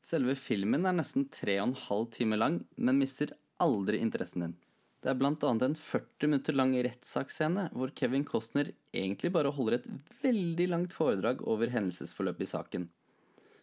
Selve 0.00 0.32
filmen 0.32 0.88
er 0.88 0.96
nesten 0.96 1.28
tre 1.28 1.60
og 1.60 1.68
en 1.68 1.78
halv 1.90 2.10
time 2.16 2.40
lang, 2.40 2.62
men 2.80 2.96
mister 3.02 3.36
aldri 3.60 4.00
interessen 4.00 4.46
din. 4.46 4.58
Det 5.00 5.08
er 5.08 5.16
annet 5.16 5.62
en 5.64 5.74
40 5.80 6.28
minutter 6.28 6.56
lang 6.56 6.74
rettssaksscene 6.76 7.70
hvor 7.72 7.92
Kevin 7.96 8.24
Costner 8.28 8.68
egentlig 8.92 9.30
bare 9.32 9.52
holder 9.56 9.78
et 9.78 9.86
veldig 10.20 10.66
langt 10.68 10.96
foredrag 10.96 11.40
over 11.48 11.72
hendelsesforløpet 11.72 12.44
i 12.44 12.50
saken. 12.50 12.84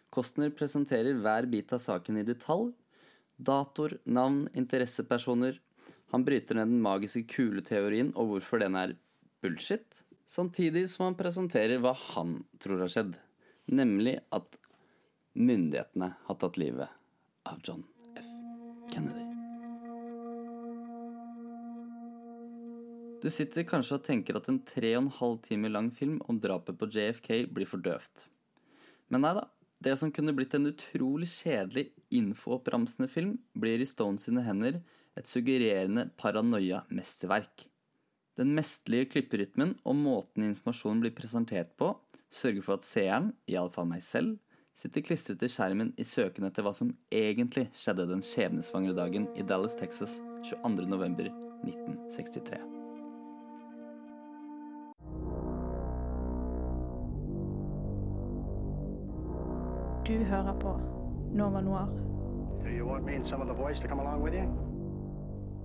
Costner 0.09 0.49
presenterer 0.49 1.19
hver 1.21 1.45
bit 1.51 1.73
av 1.75 1.83
saken 1.83 2.17
i 2.17 2.25
detalj. 2.25 2.71
Dator, 3.37 3.99
navn, 4.09 4.47
interessepersoner. 4.57 5.59
Han 6.09 6.25
bryter 6.25 6.57
ned 6.57 6.71
den 6.71 6.81
magiske 6.81 7.27
kuleteorien 7.29 8.09
og 8.15 8.31
hvorfor 8.31 8.63
den 8.63 8.79
er 8.79 8.95
bullshit. 9.43 10.01
Samtidig 10.25 10.87
som 10.89 11.05
han 11.11 11.19
presenterer 11.19 11.77
hva 11.83 11.93
han 12.15 12.39
tror 12.57 12.81
har 12.87 12.95
skjedd. 12.95 13.13
Nemlig 13.69 14.17
at 14.33 14.57
myndighetene 15.37 16.15
har 16.25 16.41
tatt 16.41 16.57
livet 16.57 16.89
av 17.45 17.61
John 17.61 17.85
F. 18.17 18.25
Kennedy. 18.89 19.26
Du 23.27 23.31
sitter 23.35 23.65
kanskje 23.67 23.97
og 23.97 24.05
tenker 24.07 24.37
at 24.39 24.45
en 24.47 24.61
tre 24.63 24.93
og 24.95 25.01
en 25.01 25.15
halv 25.17 25.33
time 25.43 25.67
lang 25.67 25.89
film 25.91 26.21
om 26.31 26.37
drapet 26.39 26.77
på 26.79 26.87
JFK 26.87 27.49
blir 27.51 27.67
for 27.67 27.83
døvt. 27.83 28.21
Men 29.11 29.25
nei 29.25 29.33
da. 29.35 29.41
Det 29.83 29.97
som 29.99 30.13
kunne 30.15 30.31
blitt 30.33 30.55
en 30.55 30.69
utrolig 30.69 31.27
kjedelig 31.33 31.89
infooppramsende 32.15 33.09
film, 33.11 33.33
blir 33.51 33.83
i 33.83 33.89
Stone 33.89 34.17
sine 34.17 34.45
hender 34.47 34.79
et 35.19 35.27
suggererende 35.27 36.07
paranoia-mesterverk. 36.17 37.65
Den 38.39 38.55
mesterlige 38.55 39.09
klipperytmen 39.11 39.75
og 39.83 39.99
måten 39.99 40.47
informasjonen 40.47 41.03
blir 41.03 41.15
presentert 41.19 41.75
på, 41.75 41.91
sørger 42.31 42.63
for 42.63 42.79
at 42.79 42.87
seeren, 42.87 43.33
iallfall 43.51 43.91
meg 43.91 44.07
selv, 44.07 44.39
sitter 44.77 45.03
klistret 45.03 45.43
til 45.43 45.51
skjermen 45.51 45.91
i 45.99 46.07
søken 46.07 46.47
etter 46.47 46.63
hva 46.63 46.71
som 46.79 46.95
egentlig 47.11 47.67
skjedde 47.75 48.07
den 48.07 48.23
skjebnesvangre 48.23 48.95
dagen 48.95 49.27
i 49.35 49.43
Dallas, 49.43 49.75
Texas 49.75 50.15
22.11.1963. 50.47 52.76
Du 60.07 60.13
hører 60.13 60.59
på 60.59 60.69
Nova 61.35 61.61
Noir 61.61 61.87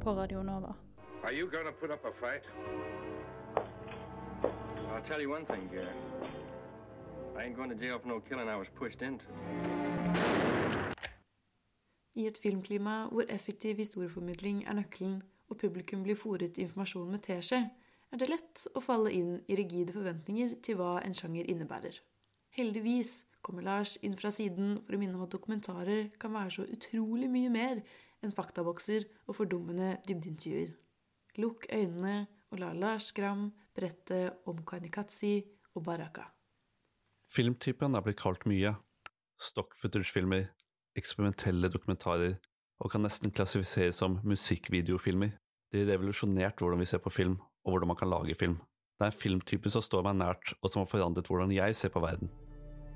på 0.03 0.11
Radio 0.11 0.43
Nova. 0.43 0.73
Are 1.25 1.35
you 1.41 1.51
gonna 1.51 1.71
put 1.81 1.91
up 1.91 2.05
a 2.05 2.11
fight? 2.21 2.45
I'll 4.91 5.05
tell 5.05 5.21
you 5.23 5.33
one 5.35 5.47
thing, 5.47 5.71
Gary. 5.71 5.95
I 7.37 7.47
ain't 7.47 7.57
going 7.57 7.71
to 7.71 7.77
jail 7.87 7.99
for 8.01 8.09
no 8.09 8.21
killing 8.21 8.49
I 8.49 8.57
was 8.57 8.69
pushed 8.79 9.03
into. 9.03 9.25
I 12.15 12.27
et 12.27 12.39
filmklima 12.43 13.09
hvor 13.13 13.25
effektiv 13.29 13.77
historieformidling 13.77 14.65
er 14.65 14.73
nøkkelen, 14.73 15.23
og 15.49 15.57
publikum 15.57 16.03
blir 16.03 16.15
fòret 16.15 16.59
informasjon 16.59 17.11
med 17.11 17.19
teskje, 17.19 17.71
er 18.13 18.17
det 18.17 18.29
lett 18.29 18.67
å 18.75 18.81
falle 18.81 19.13
inn 19.13 19.41
i 19.49 19.55
rigide 19.55 19.93
forventninger 19.93 20.49
til 20.63 20.77
hva 20.77 20.99
en 21.07 21.15
sjanger 21.15 21.45
innebærer. 21.45 22.03
Heldigvis 22.51 23.32
kommer 23.43 23.65
Lars 23.67 23.97
inn 24.07 24.15
fra 24.19 24.31
siden 24.35 24.77
for 24.85 24.95
å 24.95 25.01
minne 25.01 25.19
om 25.19 25.25
at 25.27 25.35
dokumentarer 25.35 26.13
kan 26.23 26.35
være 26.35 26.55
så 26.57 26.67
utrolig 26.71 27.29
mye 27.33 27.51
mer 27.53 27.83
enn 28.23 28.35
faktabokser 28.35 29.09
og 29.27 29.37
fordummende 29.41 29.97
dybdeintervjuer. 30.07 30.71
Lukk 31.43 31.67
øynene 31.73 32.27
og 32.53 32.61
la 32.61 32.71
Lars 32.77 33.11
Gram 33.17 33.49
berette 33.75 34.23
om 34.49 34.63
Karnikatsi 34.69 35.41
og 35.75 35.85
Baraka. 35.87 36.29
Filmtypen 37.33 37.97
er 37.97 38.05
blitt 38.05 38.21
kalt 38.21 38.45
mye. 38.47 38.75
Stock 39.41 39.73
footage-filmer, 39.81 40.51
eksperimentelle 40.99 41.71
dokumentarer 41.73 42.37
og 42.83 42.93
kan 42.93 43.03
nesten 43.07 43.33
klassifiseres 43.33 43.99
som 44.03 44.19
musikkvideofilmer. 44.27 45.33
De 45.73 45.87
revolusjonerte 45.89 45.95
revolusjonert 45.97 46.61
hvordan 46.61 46.83
vi 46.83 46.91
ser 46.91 47.01
på 47.01 47.15
film, 47.15 47.39
og 47.65 47.73
hvordan 47.73 47.89
man 47.89 47.97
kan 47.97 48.11
lage 48.11 48.37
film. 48.37 48.59
Det 48.99 49.07
er 49.07 49.13
en 49.15 49.21
filmtype 49.23 49.71
som 49.73 49.83
står 49.83 50.05
meg 50.05 50.19
nært, 50.19 50.53
og 50.61 50.71
som 50.71 50.83
har 50.83 50.91
forandret 50.91 51.31
hvordan 51.31 51.55
jeg 51.55 51.79
ser 51.79 51.95
på 51.95 52.03
verden. 52.05 52.29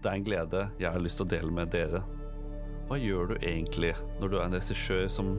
Det 0.03 0.11
er 0.11 0.19
en 0.19 0.27
glede 0.27 0.69
jeg 0.81 0.93
har 0.93 1.03
lyst 1.03 1.21
til 1.21 1.27
å 1.27 1.33
dele 1.33 1.53
med 1.55 1.73
dere. 1.75 2.03
Hva 2.87 2.99
gjør 3.01 3.33
du 3.33 3.37
egentlig 3.41 3.95
når 4.21 4.31
du 4.31 4.37
er 4.39 4.45
en 4.47 4.59
regissør 4.59 5.09
som 5.11 5.37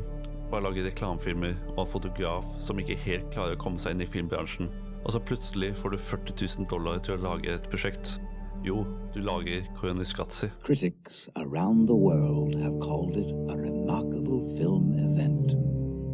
bare 0.52 0.64
lager 0.64 0.88
reklamefilmer, 0.88 1.56
og 1.76 1.84
en 1.84 1.92
fotograf 1.92 2.48
som 2.64 2.80
ikke 2.80 3.00
helt 3.04 3.28
klarer 3.34 3.58
å 3.58 3.62
komme 3.62 3.80
seg 3.82 3.96
inn 3.96 4.04
i 4.06 4.10
filmbransjen, 4.10 4.70
og 5.04 5.14
så 5.16 5.22
plutselig 5.24 5.74
får 5.80 5.94
du 5.94 5.98
40 6.00 6.38
000 6.64 6.70
dollar 6.72 7.02
til 7.04 7.18
å 7.18 7.24
lage 7.24 7.54
et 7.54 7.68
prosjekt? 7.72 8.18
Jo, 8.66 8.82
du 9.14 9.20
lager 9.22 9.68
Koyaanisqatsi. 9.78 10.50
Critics 10.64 11.30
around 11.36 11.88
the 11.88 11.96
world 11.96 12.56
have 12.56 12.80
called 12.82 13.16
it 13.16 13.30
a 13.52 13.56
remarkable 13.56 14.42
film 14.58 14.96
event, 14.98 15.54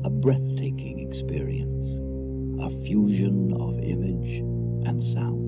a 0.06 0.10
breathtaking 0.10 1.00
experience, 1.08 2.02
a 2.62 2.70
fusion 2.86 3.54
of 3.54 3.80
image 3.80 4.44
and 4.86 5.02
sound. 5.02 5.43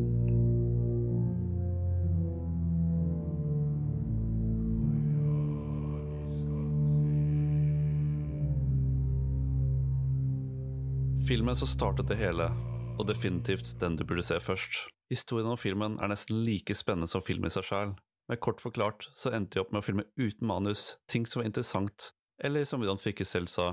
Filmen 11.27 11.55
som 11.55 11.67
startet 11.67 12.05
det 12.05 12.19
hele, 12.19 12.51
og 12.99 13.07
definitivt 13.09 13.71
den 13.81 13.95
du 13.97 14.03
burde 14.05 14.21
se 14.21 14.35
først. 14.37 14.83
Historien 15.09 15.49
om 15.49 15.57
filmen 15.57 15.95
er 15.97 16.11
nesten 16.11 16.43
like 16.45 16.75
spennende 16.77 17.09
som 17.09 17.23
filmen 17.25 17.49
i 17.49 17.53
seg 17.53 17.65
sjæl, 17.65 17.93
men 18.29 18.39
kort 18.41 18.61
forklart 18.61 19.07
så 19.17 19.31
endte 19.33 19.57
jeg 19.57 19.65
opp 19.65 19.71
med 19.73 19.81
å 19.81 19.85
filme 19.87 20.05
uten 20.21 20.45
manus, 20.45 20.83
ting 21.09 21.25
som 21.25 21.41
var 21.41 21.47
interessant, 21.49 22.11
eller 22.37 22.67
som 22.69 22.83
Vidon 22.83 23.01
Fikke 23.01 23.25
selv 23.25 23.49
sa, 23.49 23.71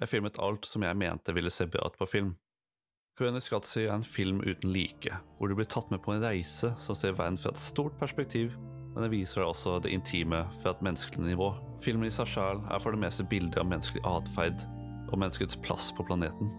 jeg 0.00 0.10
filmet 0.10 0.40
alt 0.42 0.66
som 0.66 0.82
jeg 0.82 0.98
mente 0.98 1.34
ville 1.36 1.52
se 1.54 1.68
bra 1.70 1.84
ut 1.86 1.98
på 1.98 2.08
film. 2.10 2.32
Koyaanisqatsi 3.20 3.84
er 3.84 3.92
en 3.94 4.06
film 4.06 4.40
uten 4.42 4.72
like, 4.74 5.14
hvor 5.38 5.46
du 5.46 5.54
blir 5.54 5.68
tatt 5.70 5.92
med 5.94 6.02
på 6.02 6.16
en 6.16 6.24
reise 6.24 6.72
som 6.82 6.98
ser 6.98 7.14
verden 7.18 7.38
fra 7.38 7.52
et 7.54 7.62
stort 7.62 7.94
perspektiv, 8.00 8.56
men 8.96 9.04
den 9.04 9.12
viser 9.12 9.44
deg 9.44 9.52
også 9.52 9.76
det 9.84 9.92
intime 9.94 10.42
fra 10.64 10.74
et 10.74 10.82
menneskelig 10.82 11.22
nivå. 11.22 11.52
Filmen 11.86 12.10
i 12.10 12.14
seg 12.18 12.32
sjæl 12.32 12.64
er 12.66 12.82
for 12.82 12.98
det 12.98 13.02
meste 13.04 13.28
bilder 13.30 13.62
av 13.62 13.70
menneskelig 13.70 14.02
atferd 14.10 14.66
og 15.10 15.22
menneskets 15.22 15.58
plass 15.62 15.92
på 15.94 16.06
planeten. 16.10 16.50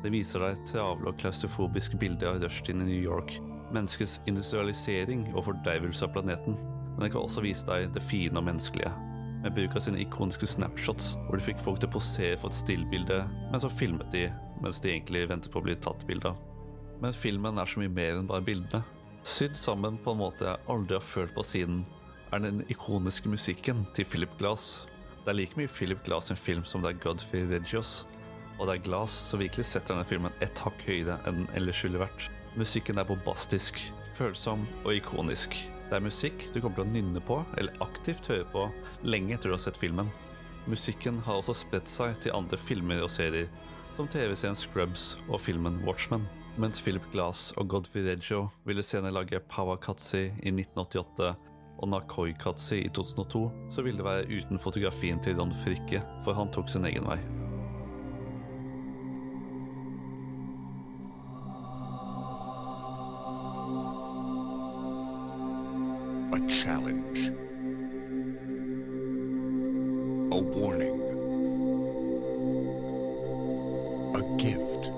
Det 0.00 0.12
viser 0.14 0.40
deg 0.40 0.60
travle 0.70 1.10
og 1.10 1.18
klaustrofobiske 1.20 1.98
bilder 2.00 2.32
av 2.32 2.40
rushtiden 2.40 2.86
i 2.86 2.88
New 2.88 3.02
York, 3.04 3.34
menneskets 3.74 4.18
industrialisering 4.30 5.26
og 5.34 5.44
fordervelse 5.50 6.06
av 6.06 6.14
planeten, 6.14 6.56
men 6.56 7.04
det 7.04 7.10
kan 7.12 7.26
også 7.26 7.44
vise 7.44 7.66
deg 7.68 7.90
det 7.94 8.02
fine 8.04 8.40
og 8.40 8.46
menneskelige, 8.48 8.92
med 9.44 9.54
bruk 9.56 9.76
av 9.76 9.84
sine 9.84 10.00
ikoniske 10.00 10.48
snapshots, 10.54 11.14
hvor 11.26 11.36
de 11.36 11.44
fikk 11.44 11.60
folk 11.64 11.80
til 11.80 11.90
å 11.90 11.94
posere 11.98 12.38
for 12.40 12.52
et 12.52 12.60
stillbilde, 12.60 13.20
men 13.52 13.62
så 13.62 13.68
filmet 13.72 14.08
de 14.12 14.26
mens 14.60 14.80
de 14.80 14.92
egentlig 14.92 15.26
ventet 15.28 15.52
på 15.52 15.60
å 15.60 15.66
bli 15.68 15.76
tatt 15.80 16.04
bilde 16.08 16.32
av. 16.32 16.40
Men 17.00 17.16
filmen 17.16 17.60
er 17.60 17.68
så 17.68 17.80
mye 17.80 17.92
mer 17.92 18.18
enn 18.18 18.28
bare 18.28 18.44
bildene. 18.44 18.84
Sydd 19.24 19.56
sammen 19.56 19.96
på 20.00 20.12
en 20.12 20.20
måte 20.20 20.48
jeg 20.48 20.68
aldri 20.72 20.96
har 20.96 21.04
følt 21.04 21.32
på 21.36 21.44
siden, 21.44 21.84
er 22.32 22.40
den 22.44 22.62
ikoniske 22.72 23.28
musikken 23.28 23.84
til 23.96 24.06
Philip 24.08 24.32
Glass. 24.40 24.86
Det 25.24 25.32
er 25.32 25.38
like 25.40 25.60
mye 25.60 25.68
Philip 25.72 26.00
Glass 26.06 26.30
sin 26.30 26.40
film 26.40 26.64
som 26.68 26.84
det 26.84 26.94
er 26.94 27.02
Godfrey 27.02 27.44
Regios, 27.48 28.04
og 28.60 28.68
det 28.68 28.76
er 28.76 28.84
Glass 28.84 29.22
som 29.26 29.40
virkelig 29.40 29.64
setter 29.70 29.94
denne 29.94 30.06
filmen 30.08 30.34
et 30.44 30.60
hakk 30.60 30.84
høyere 30.84 31.16
enn 31.24 31.42
den 31.42 31.52
ellers 31.56 31.80
skulle 31.80 32.02
vært. 32.02 32.28
Musikken 32.60 33.00
er 33.00 33.08
bombastisk, 33.08 33.80
følsom 34.18 34.66
og 34.84 34.92
ikonisk. 34.92 35.56
Det 35.88 35.96
er 35.96 36.04
musikk 36.04 36.44
du 36.52 36.60
kommer 36.60 36.76
til 36.76 36.84
å 36.84 36.92
nynne 36.92 37.22
på 37.24 37.40
eller 37.58 37.80
aktivt 37.82 38.28
høre 38.30 38.46
på 38.52 38.66
lenge 39.02 39.34
etter 39.34 39.50
du 39.50 39.56
har 39.56 39.62
sett 39.64 39.80
filmen. 39.80 40.10
Musikken 40.68 41.22
har 41.24 41.40
også 41.40 41.56
spredt 41.56 41.88
seg 41.88 42.18
til 42.20 42.36
andre 42.36 42.60
filmer 42.60 43.00
og 43.02 43.10
serier, 43.10 43.48
som 43.96 44.08
TV-serien 44.10 44.58
Scrubs 44.58 45.14
og 45.26 45.40
filmen 45.42 45.80
Watchmen. 45.86 46.28
Mens 46.60 46.82
Philip 46.84 47.06
Glass 47.14 47.54
og 47.56 47.70
Godfrey 47.72 48.04
Reggio 48.04 48.50
ville 48.68 48.84
senere 48.84 49.16
lage 49.16 49.40
Pawakatsi 49.48 50.26
i 50.28 50.52
1988 50.52 51.32
og 51.80 51.88
Nakoi 51.88 52.34
Katsi 52.36 52.82
i 52.84 52.90
2002, 52.92 53.46
så 53.72 53.84
ville 53.86 54.02
det 54.02 54.08
være 54.10 54.28
uten 54.28 54.60
fotografien 54.60 55.22
til 55.24 55.40
Ron 55.40 55.56
Frikke, 55.64 56.04
for 56.26 56.36
han 56.36 56.52
tok 56.52 56.68
sin 56.68 56.84
egen 56.84 57.08
vei. 57.08 57.18
A 66.32 66.38
challenge. 66.48 67.32
A 70.30 70.38
warning. 70.38 71.00
A 74.14 74.22
gift. 74.38 74.90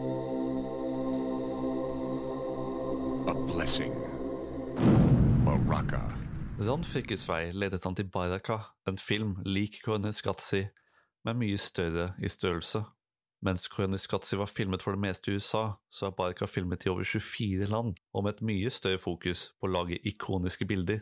A 3.28 3.34
blessing. 3.34 3.94
Baraka. 5.46 6.02
Ron 6.58 6.84
Frikkes 6.84 7.24
vei 7.28 7.52
ledet 7.52 7.84
han 7.84 7.94
til 7.96 8.10
Baraka, 8.12 8.58
en 8.86 8.98
film 8.98 9.38
lik 9.44 9.80
Korniskatsi, 9.86 10.66
men 11.24 11.40
mye 11.40 11.56
større 11.56 12.10
i 12.20 12.28
størrelse. 12.28 12.84
Mens 13.42 13.68
Korniskatsi 13.72 14.36
var 14.36 14.52
filmet 14.52 14.84
for 14.84 14.92
det 14.92 15.00
meste 15.00 15.32
i 15.32 15.40
USA, 15.40 15.78
så 15.90 16.10
er 16.10 16.18
Baraka 16.18 16.46
filmet 16.46 16.84
i 16.84 16.92
over 16.92 17.08
24 17.08 17.72
land, 17.72 17.96
og 18.12 18.24
med 18.24 18.36
et 18.36 18.44
mye 18.52 18.70
større 18.70 19.00
fokus 19.00 19.48
på 19.56 19.70
å 19.70 19.72
lage 19.72 19.98
ikoniske 20.04 20.68
bilder. 20.68 21.00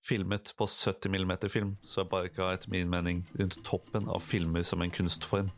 Filmet 0.00 0.54
på 0.56 0.66
70 0.66 1.08
mm 1.12 1.32
film, 1.52 1.74
så 1.84 2.02
er 2.02 2.10
Baraka 2.10 2.52
etter 2.54 2.70
min 2.72 2.88
mening 2.90 3.24
rundt 3.36 3.58
toppen 3.66 4.08
av 4.08 4.22
filmer 4.24 4.64
som 4.64 4.82
en 4.82 4.90
kunstform. 4.90 5.50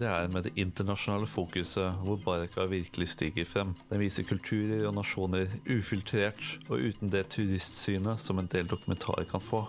Det 0.00 0.08
er 0.08 0.30
med 0.32 0.46
det 0.48 0.54
internasjonale 0.56 1.28
fokuset 1.28 1.98
hvor 2.06 2.16
Baraka 2.24 2.64
virkelig 2.70 3.10
stiger 3.12 3.44
frem. 3.44 3.74
Den 3.90 4.00
viser 4.00 4.24
kulturer 4.24 4.86
og 4.88 4.94
nasjoner 4.96 5.50
ufiltrert 5.68 6.40
og 6.70 6.80
uten 6.80 7.12
det 7.12 7.26
turistsynet 7.34 8.22
som 8.22 8.40
en 8.40 8.48
del 8.48 8.70
dokumentarer 8.70 9.28
kan 9.28 9.44
få. 9.44 9.66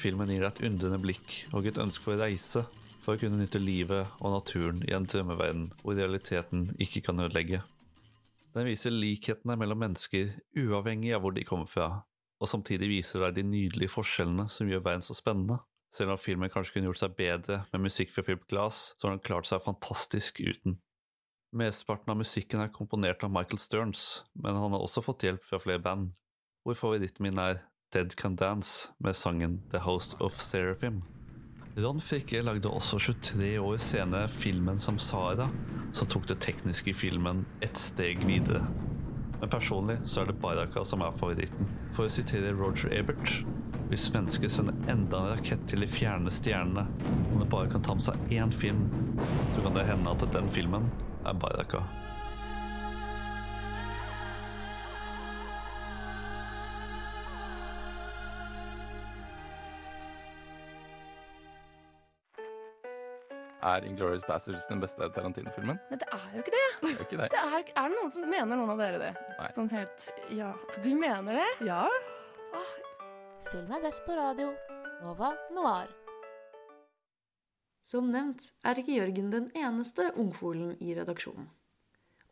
Filmen 0.00 0.32
gir 0.32 0.40
deg 0.40 0.50
et 0.50 0.64
undrende 0.70 1.02
blikk 1.04 1.36
og 1.52 1.68
et 1.68 1.78
ønske 1.84 2.00
for 2.06 2.16
å 2.16 2.22
reise, 2.24 2.64
for 3.04 3.14
å 3.14 3.20
kunne 3.20 3.38
nytte 3.38 3.60
livet 3.60 4.08
og 4.22 4.32
naturen 4.32 4.80
i 4.88 4.96
en 4.96 5.04
drømmeverden 5.04 5.68
hvor 5.82 6.00
realiteten 6.00 6.70
ikke 6.80 7.04
kan 7.04 7.20
ødelegge. 7.20 7.60
Den 8.56 8.70
viser 8.70 8.94
likhetene 8.94 9.58
mellom 9.60 9.84
mennesker 9.84 10.32
uavhengig 10.56 11.12
av 11.12 11.26
hvor 11.26 11.36
de 11.36 11.44
kommer 11.44 11.68
fra, 11.68 11.90
og 12.44 12.50
samtidig 12.50 12.90
viser 12.90 13.24
deg 13.24 13.38
de 13.38 13.46
nydelige 13.48 13.92
forskjellene 13.94 14.46
som 14.52 14.68
gjør 14.68 14.84
verden 14.84 15.04
så 15.06 15.16
spennende. 15.16 15.62
Selv 15.94 16.12
om 16.12 16.18
filmen 16.20 16.50
kanskje 16.50 16.76
kunne 16.76 16.90
gjort 16.90 17.00
seg 17.00 17.14
bedre 17.16 17.60
med 17.72 17.86
musikk 17.86 18.10
fra 18.12 18.24
Philip 18.26 18.44
Glass, 18.50 18.92
så 18.98 19.08
har 19.08 19.14
den 19.14 19.24
klart 19.24 19.48
seg 19.48 19.62
fantastisk 19.64 20.42
uten. 20.42 20.80
Mesteparten 21.54 22.10
av 22.10 22.18
musikken 22.18 22.60
er 22.60 22.72
komponert 22.74 23.22
av 23.22 23.30
Michael 23.30 23.62
Stearns, 23.62 24.24
men 24.34 24.58
han 24.58 24.74
har 24.74 24.82
også 24.82 25.04
fått 25.06 25.22
hjelp 25.22 25.44
fra 25.46 25.60
flere 25.62 25.82
band, 25.82 26.10
hvor 26.66 26.76
favoritten 26.76 27.22
min 27.28 27.38
er 27.38 27.62
Dead 27.94 28.16
Can 28.18 28.34
Dance 28.34 28.90
med 28.98 29.14
sangen 29.14 29.60
The 29.70 29.84
Host 29.86 30.18
of 30.20 30.40
Seraphim. 30.42 31.04
Ron 31.78 32.02
Frikke 32.02 32.42
lagde 32.42 32.70
også 32.70 32.98
23 32.98 33.54
år 33.62 33.78
senere 33.82 34.28
filmen 34.30 34.78
Samsara, 34.78 35.46
som 35.94 36.10
tok 36.10 36.26
det 36.30 36.40
tekniske 36.42 36.90
i 36.90 36.98
filmen 36.98 37.46
et 37.62 37.78
steg 37.78 38.26
videre. 38.26 38.66
Men 39.44 39.50
personlig 39.50 39.98
så 40.08 40.22
er 40.22 40.30
det 40.30 40.40
Baraka 40.40 40.80
som 40.88 41.02
er 41.04 41.16
favoritten. 41.20 41.66
For 41.92 42.08
å 42.08 42.12
sitere 42.12 42.54
Roger 42.56 42.94
Ebert 42.96 43.42
hvis 43.90 44.06
mennesker 44.14 44.48
sender 44.48 44.78
enda 44.88 45.18
en 45.20 45.34
rakett 45.34 45.66
til 45.68 45.84
de 45.84 45.88
fjerne 45.92 46.32
stjernene, 46.32 46.86
om 47.28 47.42
det 47.42 47.50
bare 47.52 47.68
kan 47.68 47.84
ta 47.84 47.92
med 47.92 48.06
seg 48.06 48.32
én 48.32 48.54
film, 48.56 48.86
så 49.52 49.66
kan 49.66 49.76
det 49.76 49.84
hende 49.90 50.16
at 50.16 50.24
den 50.32 50.48
filmen 50.48 50.88
er 51.28 51.36
Baraka. 51.36 51.82
Er 63.64 63.84
Inglourious 63.88 64.26
Bastards 64.28 64.66
den 64.68 64.80
beste 64.82 65.06
Tarantino-filmen? 65.16 65.78
Nei, 65.88 65.96
det 65.96 66.08
er 66.12 66.24
jo 66.34 66.42
ikke 66.42 66.52
det. 66.52 66.64
Det 66.82 66.90
er 66.90 67.04
ikke 67.06 67.18
det. 67.22 67.28
Det 67.32 67.40
er, 67.40 67.54
er 67.72 67.88
det 67.88 67.96
noen 67.96 68.12
som 68.12 68.26
mener 68.28 68.60
noen 68.60 68.72
av 68.74 68.82
dere 68.82 69.00
det? 69.00 69.10
Nei. 69.38 69.50
Sånn 69.56 69.70
helt 69.72 70.06
Ja. 70.36 70.52
Du 70.84 70.90
mener 71.00 71.40
det? 71.40 71.50
Ja. 71.70 71.86
Film 73.48 73.72
er 73.72 73.84
best 73.86 74.04
på 74.04 74.16
radio. 74.18 74.52
Nova 75.00 75.32
Noir. 75.56 75.88
Som 77.84 78.08
nevnt 78.12 78.50
er 78.64 78.80
ikke 78.80 78.98
Jørgen 78.98 79.32
den 79.32 79.50
eneste 79.56 80.10
ungfolen 80.20 80.76
i 80.84 80.92
redaksjonen. 80.96 81.48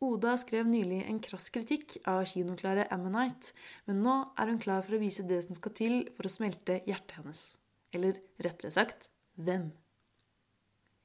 Oda 0.03 0.35
skrev 0.41 0.67
nylig 0.67 1.03
en 1.07 1.21
krass 1.23 1.49
kritikk 1.55 1.95
av 2.11 2.25
kinoklare 2.29 2.89
Ammonite, 2.93 3.53
men 3.87 4.01
nå 4.05 4.17
er 4.37 4.51
hun 4.51 4.61
klar 4.61 4.83
for 4.85 4.97
å 4.97 5.01
vise 5.03 5.25
det 5.29 5.45
som 5.47 5.57
skal 5.57 5.77
til 5.79 6.01
for 6.17 6.27
å 6.27 6.33
smelte 6.33 6.81
hjertet 6.89 7.21
hennes. 7.21 7.45
Eller 7.95 8.19
rettere 8.43 8.73
sagt 8.75 9.09
hvem. 9.39 9.71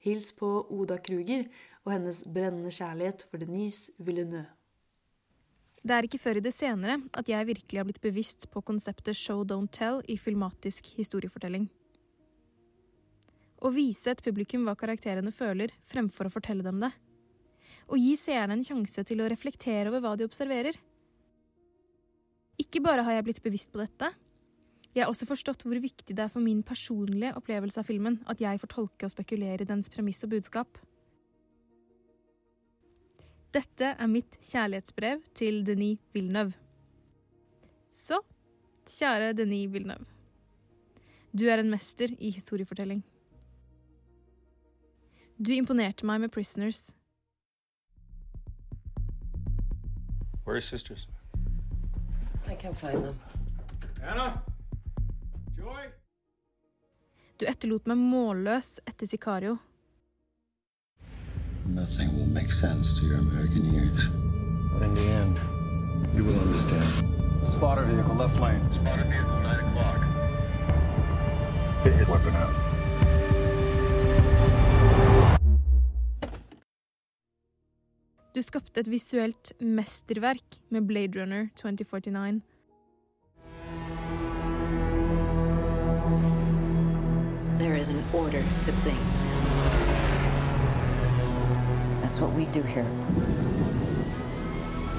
Hils 0.07 0.31
på 0.35 0.47
Oda 0.71 0.97
Kruger 1.03 1.49
og 1.83 1.91
hennes 1.91 2.23
brennende 2.23 2.71
kjærlighet 2.71 3.25
for 3.27 3.43
Denise 3.43 3.91
Villeneuve. 3.99 4.47
Det 5.87 5.95
er 5.95 6.07
ikke 6.07 6.19
før 6.19 6.39
i 6.39 6.43
det 6.43 6.51
senere 6.51 6.97
at 7.15 7.29
jeg 7.31 7.47
virkelig 7.47 7.79
har 7.79 7.85
blitt 7.87 8.03
bevisst 8.03 8.47
på 8.51 8.63
konseptet 8.65 9.15
show 9.15 9.43
don't 9.47 9.71
tell 9.71 10.01
i 10.11 10.17
filmatisk 10.19 10.89
historiefortelling. 10.97 11.67
Å 13.63 13.71
vise 13.73 14.11
et 14.11 14.23
publikum 14.23 14.67
hva 14.67 14.75
karakterene 14.77 15.31
føler, 15.33 15.71
fremfor 15.87 16.27
å 16.27 16.33
fortelle 16.33 16.65
dem 16.65 16.81
det. 16.83 16.91
Å 17.87 17.97
gi 17.97 18.13
seerne 18.19 18.57
en 18.57 18.65
sjanse 18.65 19.03
til 19.07 19.23
å 19.23 19.29
reflektere 19.31 19.89
over 19.89 20.03
hva 20.03 20.13
de 20.19 20.27
observerer. 20.27 20.75
Ikke 22.59 22.83
bare 22.83 23.05
har 23.05 23.17
jeg 23.17 23.27
blitt 23.29 23.43
bevisst 23.45 23.71
på 23.71 23.79
dette, 23.81 24.11
jeg 24.97 25.05
har 25.05 25.11
også 25.11 25.27
forstått 25.29 25.61
hvor 25.61 25.77
viktig 25.77 26.15
det 26.17 26.23
er 26.23 26.29
for 26.33 26.41
min 26.41 26.63
personlige 26.65 27.35
opplevelse 27.37 27.77
av 27.77 27.85
filmen 27.85 28.15
at 28.31 28.39
jeg 28.41 28.57
får 28.63 28.71
tolke 28.71 29.05
og 29.05 29.13
spekulere 29.13 29.61
i 29.61 29.67
dens 29.69 29.91
premiss 29.93 30.23
og 30.25 30.31
budskap. 30.31 30.79
Dette 33.53 33.91
er 33.93 34.09
mitt 34.09 34.39
kjærlighetsbrev 34.41 35.21
til 35.37 35.61
Denis 35.65 36.01
Villeneuve. 36.17 36.57
Så, 37.93 38.19
kjære 38.89 39.35
Denis 39.37 39.69
Villeneuve. 39.73 40.09
Du 41.37 41.45
er 41.45 41.61
en 41.61 41.69
mester 41.69 42.09
i 42.17 42.33
historiefortelling. 42.33 43.03
Du 45.37 45.53
imponerte 45.53 46.05
meg 46.05 46.21
med 46.21 46.33
'Prisoners'. 46.33 46.95
Where 50.43 50.57
are 50.57 50.61
sisters? 50.61 51.07
I 52.47 52.55
can't 52.55 52.77
find 52.77 53.03
them. 53.03 53.19
Anna? 54.01 54.46
Du 57.37 57.45
etterlot 57.45 57.85
meg 57.85 57.97
målløs 58.01 58.79
etter 58.89 59.05
Sicario. 59.05 59.57
Nothing 61.67 62.09
will 62.17 62.31
make 62.33 62.51
sense 62.51 62.97
to 62.97 63.05
your 63.05 63.19
American 63.19 63.61
ears. 63.75 64.07
But 64.71 64.87
in 64.87 64.95
the 64.95 65.05
end, 65.19 65.37
you 66.15 66.23
will 66.23 66.39
understand. 66.39 67.05
Spotter 67.45 67.85
vehicle, 67.85 68.15
left 68.15 68.39
lane. 68.39 68.63
Spotter 68.73 69.05
vehicle, 69.05 69.37
9 69.43 69.59
o'clock. 69.67 70.01
Get 71.83 71.99
your 71.99 72.09
weapon 72.09 72.35
out. 72.35 72.55
Du 78.33 78.41
skapte 78.41 78.81
et 78.81 78.89
visuelt 78.89 79.53
mesterverk 79.59 80.59
med 80.69 80.89
Blade 80.89 81.21
Runner 81.21 81.49
2049. 81.55 82.41
is 87.77 87.89
an 87.89 88.03
order 88.13 88.43
to 88.61 88.71
things. 88.83 89.19
That's 92.01 92.19
what 92.19 92.31
we 92.33 92.45
do 92.45 92.61
here. 92.63 92.87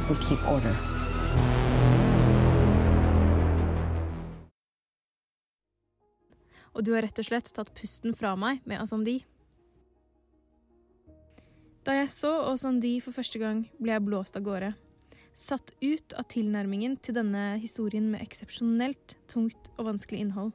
We 0.09 0.15
keep 0.27 0.39
order. 0.47 0.77
Og 6.75 6.85
du 6.85 6.93
har 6.95 7.03
rett 7.03 7.19
og 7.19 7.27
slett 7.27 7.51
tatt 7.51 7.73
pusten 7.75 8.15
fra 8.15 8.37
meg 8.39 8.63
med 8.63 8.79
Asandi. 8.79 9.17
Da 11.83 11.97
jeg 11.97 12.13
så 12.15 12.31
Asandi 12.53 13.01
for 13.03 13.17
første 13.17 13.43
gang, 13.43 13.65
ble 13.83 13.97
jeg 13.97 14.07
blåst 14.07 14.39
av 14.39 14.47
gårde. 14.47 14.71
Satt 15.35 15.75
ut 15.83 16.15
av 16.15 16.31
tilnærmingen 16.31 16.95
til 17.03 17.19
denne 17.19 17.57
historien 17.59 18.07
med 18.13 18.23
eksepsjonelt 18.23 19.17
tungt 19.27 19.73
og 19.77 19.91
vanskelig 19.91 20.23
innhold. 20.23 20.55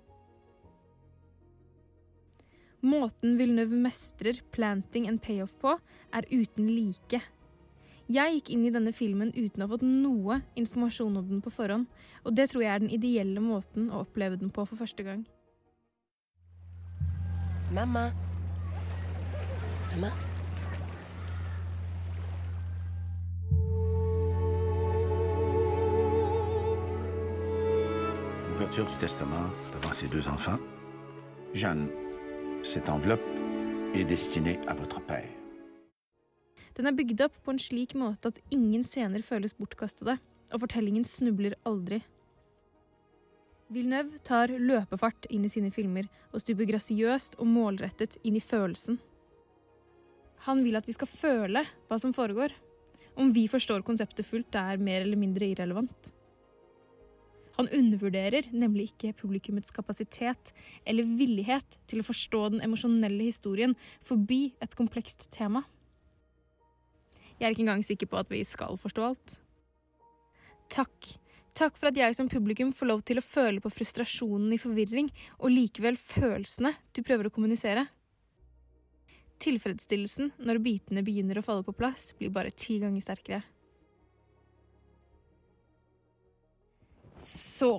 Måten 2.83 3.37
Villeneuve 3.39 3.77
mestrer 3.79 4.41
planting 4.51 5.07
and 5.07 5.21
payoff 5.23 5.53
på, 5.61 5.77
er 6.11 6.25
uten 6.27 6.67
like. 6.67 7.21
Jeg 8.11 8.33
gikk 8.35 8.49
inn 8.51 8.65
i 8.67 8.73
denne 8.75 8.91
filmen 8.91 9.31
uten 9.31 9.63
å 9.63 9.69
ha 9.69 9.71
fått 9.71 9.85
noe 9.87 10.41
informasjon 10.59 11.15
om 11.21 11.29
den 11.29 11.39
på 11.39 11.53
forhånd, 11.55 11.87
og 12.27 12.35
det 12.35 12.49
tror 12.51 12.65
jeg 12.65 12.73
er 12.73 12.83
den 12.83 12.91
ideelle 12.91 13.39
måten 13.39 13.87
å 13.87 14.03
oppleve 14.03 14.35
den 14.41 14.51
på 14.51 14.67
for 14.67 14.75
første 14.83 15.07
gang. 15.07 15.23
Mamma. 17.71 18.09
Mamma. 19.95 20.11
Ouverture 28.51 28.85
du 28.91 28.99
testament 28.99 29.55
devant 29.71 29.95
ses 29.95 30.11
deux 30.11 30.27
enfants. 30.27 30.59
Jeanne, 31.55 32.02
cette 32.63 32.89
enveloppe 32.89 33.21
est 33.93 34.05
destinée 34.05 34.57
à 34.67 34.73
votre 34.73 35.01
père. 35.01 35.29
Den 36.75 36.87
er 36.89 36.95
bygd 36.95 37.21
opp 37.21 37.35
på 37.45 37.53
en 37.53 37.59
slik 37.61 37.91
måte 37.93 38.31
at 38.31 38.39
ingen 38.55 38.81
scener 38.87 39.21
føles 39.21 39.53
bortkastede, 39.53 40.15
og 40.53 40.63
fortellingen 40.63 41.03
snubler 41.05 41.53
aldri. 41.69 41.99
Villeneuve 43.73 44.17
tar 44.25 44.49
løpefart 44.49 45.27
inn 45.29 45.45
i 45.45 45.51
sine 45.51 45.69
filmer 45.75 46.07
og 46.31 46.41
stuper 46.41 46.69
grasiøst 46.71 47.37
og 47.37 47.51
målrettet 47.51 48.17
inn 48.23 48.39
i 48.39 48.43
følelsen. 48.43 48.97
Han 50.47 50.63
vil 50.65 50.79
at 50.79 50.87
vi 50.87 50.95
skal 50.95 51.11
føle 51.11 51.61
hva 51.89 51.99
som 52.01 52.15
foregår. 52.15 52.55
Om 53.19 53.29
vi 53.35 53.45
forstår 53.51 53.85
konseptet 53.85 54.25
fullt, 54.25 54.55
er 54.55 54.81
mer 54.81 55.03
eller 55.03 55.19
mindre 55.19 55.51
irrelevant. 55.51 56.13
Han 57.59 57.69
undervurderer 57.69 58.47
nemlig 58.49 58.89
ikke 58.91 59.13
publikummets 59.19 59.73
kapasitet 59.73 60.53
eller 60.89 61.05
villighet 61.19 61.77
til 61.89 62.01
å 62.01 62.07
forstå 62.07 62.41
den 62.55 62.63
emosjonelle 62.65 63.27
historien 63.27 63.75
forbi 64.01 64.55
et 64.63 64.73
komplekst 64.77 65.29
tema. 65.33 65.61
Jeg 67.37 67.47
er 67.47 67.53
ikke 67.53 67.65
engang 67.67 67.85
sikker 67.85 68.09
på 68.09 68.17
at 68.21 68.31
vi 68.31 68.41
skal 68.47 68.77
forstå 68.81 69.05
alt. 69.05 69.35
Takk. 70.73 71.13
Takk 71.53 71.75
for 71.77 71.91
at 71.91 71.97
jeg 71.99 72.15
som 72.17 72.29
publikum 72.31 72.71
får 72.73 72.89
lov 72.89 73.01
til 73.05 73.21
å 73.21 73.25
føle 73.25 73.61
på 73.61 73.69
frustrasjonen 73.69 74.55
i 74.55 74.61
forvirring, 74.61 75.11
og 75.37 75.53
likevel 75.53 75.99
følelsene 75.99 76.73
du 76.95 77.03
prøver 77.05 77.29
å 77.29 77.33
kommunisere. 77.35 77.85
Tilfredsstillelsen 79.43 80.31
når 80.41 80.61
bitene 80.65 81.03
begynner 81.05 81.37
å 81.37 81.45
falle 81.45 81.65
på 81.67 81.75
plass, 81.77 82.13
blir 82.17 82.33
bare 82.33 82.53
ti 82.57 82.79
ganger 82.81 83.05
sterkere. 83.05 83.43
Så 87.17 87.77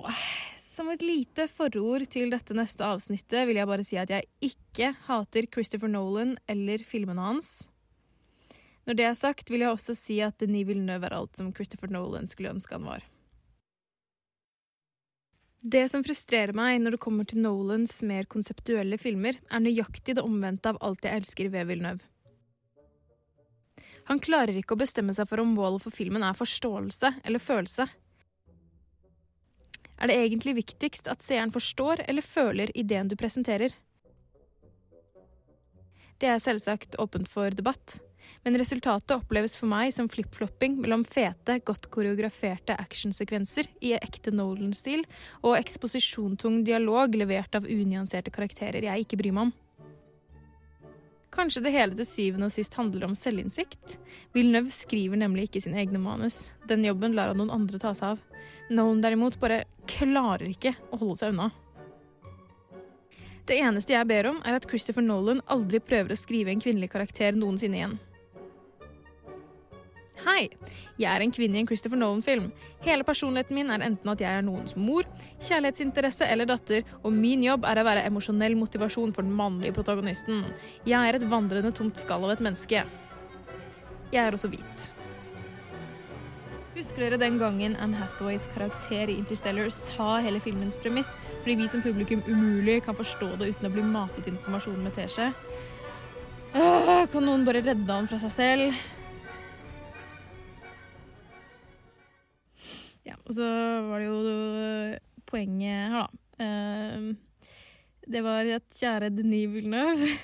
som 0.75 0.89
et 0.91 1.03
lite 1.05 1.45
forord 1.47 2.03
til 2.11 2.33
dette 2.33 2.55
neste 2.57 2.83
avsnittet 2.83 3.47
vil 3.47 3.59
jeg 3.61 3.69
bare 3.69 3.85
si 3.87 3.99
at 3.99 4.11
jeg 4.11 4.27
ikke 4.43 4.91
hater 5.07 5.47
Christopher 5.47 5.91
Nolan 5.91 6.35
eller 6.51 6.83
filmene 6.83 7.23
hans. 7.23 7.69
Når 8.85 8.97
det 8.99 9.05
er 9.07 9.15
sagt, 9.17 9.49
vil 9.49 9.63
jeg 9.63 9.71
også 9.71 9.95
si 9.97 10.19
at 10.21 10.37
Denis 10.41 10.67
Villeneuve 10.67 11.07
er 11.07 11.15
alt 11.17 11.39
som 11.39 11.53
Christopher 11.55 11.93
Nolan 11.93 12.27
skulle 12.29 12.51
ønske 12.53 12.75
han 12.75 12.85
var. 12.85 13.05
Det 15.65 15.87
som 15.89 16.03
frustrerer 16.05 16.53
meg 16.53 16.77
når 16.81 16.93
det 16.93 17.01
kommer 17.01 17.25
til 17.25 17.41
Nolans 17.41 17.97
mer 18.05 18.27
konseptuelle 18.29 18.99
filmer, 19.01 19.39
er 19.49 19.63
nøyaktig 19.63 20.13
det 20.13 20.25
omvendte 20.25 20.69
av 20.69 20.77
alt 20.85 21.07
jeg 21.07 21.23
elsker 21.23 21.49
ved 21.55 21.71
Villeneuve. 21.71 22.03
Han 24.05 24.19
klarer 24.21 24.59
ikke 24.59 24.75
å 24.75 24.83
bestemme 24.83 25.15
seg 25.17 25.25
for 25.31 25.41
om 25.41 25.55
målet 25.57 25.81
for 25.81 25.95
filmen 25.95 26.21
er 26.21 26.37
forståelse 26.37 27.15
eller 27.25 27.41
følelse. 27.41 27.87
Er 29.95 30.11
det 30.11 30.17
egentlig 30.19 30.57
viktigst 30.57 31.07
at 31.11 31.23
seeren 31.23 31.53
forstår 31.55 32.03
eller 32.09 32.25
føler 32.25 32.71
ideen 32.77 33.07
du 33.07 33.15
presenterer? 33.19 33.73
Det 36.19 36.29
er 36.31 36.39
selvsagt 36.39 36.95
åpent 36.99 37.27
for 37.27 37.51
debatt, 37.51 37.97
men 38.45 38.57
resultatet 38.59 39.15
oppleves 39.15 39.55
for 39.59 39.69
meg 39.69 39.91
som 39.93 40.07
flip-flopping 40.11 40.77
mellom 40.81 41.03
fete, 41.07 41.59
godt 41.67 41.89
koreograferte 41.93 42.75
actionsekvenser 42.79 43.67
i 43.83 43.93
ekte 43.97 44.31
Nolan-stil 44.35 45.03
og 45.43 45.57
eksposisjontung 45.59 46.63
dialog 46.67 47.15
levert 47.19 47.55
av 47.59 47.67
unyanserte 47.67 48.33
karakterer 48.33 48.87
jeg 48.87 49.05
ikke 49.05 49.19
bryr 49.19 49.35
meg 49.35 49.49
om. 49.49 49.53
Kanskje 51.35 51.65
det 51.65 51.73
hele 51.75 51.97
til 51.97 52.07
syvende 52.07 52.47
og 52.47 52.53
sist 52.55 52.77
handler 52.79 53.09
om 53.09 53.15
selvinnsikt? 53.17 53.97
Villeneuve 54.35 54.71
skriver 54.71 55.19
nemlig 55.19 55.49
ikke 55.49 55.65
sine 55.65 55.81
egne 55.81 55.99
manus. 55.99 56.53
Den 56.69 56.85
jobben 56.87 57.15
lar 57.17 57.33
han 57.33 57.41
noen 57.41 57.51
andre 57.51 57.79
ta 57.81 57.91
seg 57.97 58.15
av. 58.15 58.21
Nolan 58.71 59.03
derimot 59.03 59.35
bare 59.41 59.65
klarer 59.89 60.47
ikke 60.47 60.71
å 60.95 61.01
holde 61.01 61.19
seg 61.19 61.35
unna. 61.35 61.49
Det 63.45 63.59
eneste 63.61 63.93
jeg 63.93 64.09
ber 64.09 64.31
om, 64.31 64.39
er 64.47 64.55
at 64.57 64.65
Christopher 64.69 65.03
Nolan 65.05 65.43
aldri 65.51 65.83
prøver 65.83 66.15
å 66.15 66.17
skrive 66.17 66.53
en 66.53 66.63
kvinnelig 66.63 66.89
karakter 66.95 67.35
noensinne 67.37 67.77
igjen. 67.77 67.99
Hei, 70.25 70.47
jeg 70.97 71.05
er 71.05 71.21
en 71.21 71.29
kvinne 71.29 71.59
i 71.59 71.61
en 71.61 71.67
Christopher 71.69 71.99
Nolan-film. 72.01 72.47
Hele 72.81 73.05
personligheten 73.05 73.53
min 73.53 73.67
er 73.69 73.83
enten 73.85 74.09
at 74.09 74.21
jeg 74.23 74.33
er 74.33 74.41
noens 74.41 74.73
mor, 74.73 75.05
kjærlighetsinteresse 75.37 76.25
eller 76.25 76.49
datter, 76.49 76.81
og 77.05 77.13
min 77.13 77.43
jobb 77.45 77.67
er 77.69 77.77
å 77.77 77.83
være 77.85 78.07
emosjonell 78.09 78.55
motivasjon 78.57 79.13
for 79.13 79.21
den 79.21 79.35
mannlige 79.37 79.75
protagonisten. 79.77 80.41
Jeg 80.89 80.97
er 80.97 81.19
et 81.19 81.27
vandrende 81.29 81.69
tomt 81.77 82.01
skall 82.01 82.25
av 82.25 82.33
et 82.33 82.41
menneske. 82.41 82.81
Jeg 84.09 84.21
er 84.23 84.33
også 84.33 84.49
hvit. 84.49 84.87
Husker 86.73 87.05
dere 87.05 87.21
den 87.21 87.37
gangen 87.37 87.77
Anne 87.77 88.01
Hathaways 88.01 88.49
karakter 88.55 89.13
i 89.13 89.19
Interstellar 89.19 89.69
sa 89.77 90.17
hele 90.25 90.41
filmens 90.41 90.81
premiss, 90.81 91.13
fordi 91.43 91.59
vi 91.61 91.69
som 91.69 91.85
publikum 91.85 92.25
umulig 92.25 92.81
kan 92.89 92.97
forstå 92.97 93.35
det 93.37 93.53
uten 93.53 93.69
å 93.69 93.75
bli 93.77 93.85
matet 93.93 94.33
informasjon 94.33 94.81
med 94.89 94.97
teskje? 94.97 95.29
Kan 97.13 97.29
noen 97.29 97.45
bare 97.45 97.61
redde 97.61 97.93
han 97.93 98.09
fra 98.09 98.17
seg 98.25 98.37
selv? 98.41 98.85
Ja, 103.05 103.15
og 103.21 103.33
så 103.37 103.45
var 103.85 104.01
det 104.01 104.07
jo 104.09 104.17
poenget 105.29 105.93
her, 105.93 106.05
da. 106.05 106.07
Uh, 106.35 107.15
det 108.05 108.21
var 108.25 108.45
at 108.53 108.65
kjære 108.75 109.09
Denis 109.15 109.49
Villeneuve 109.49 110.09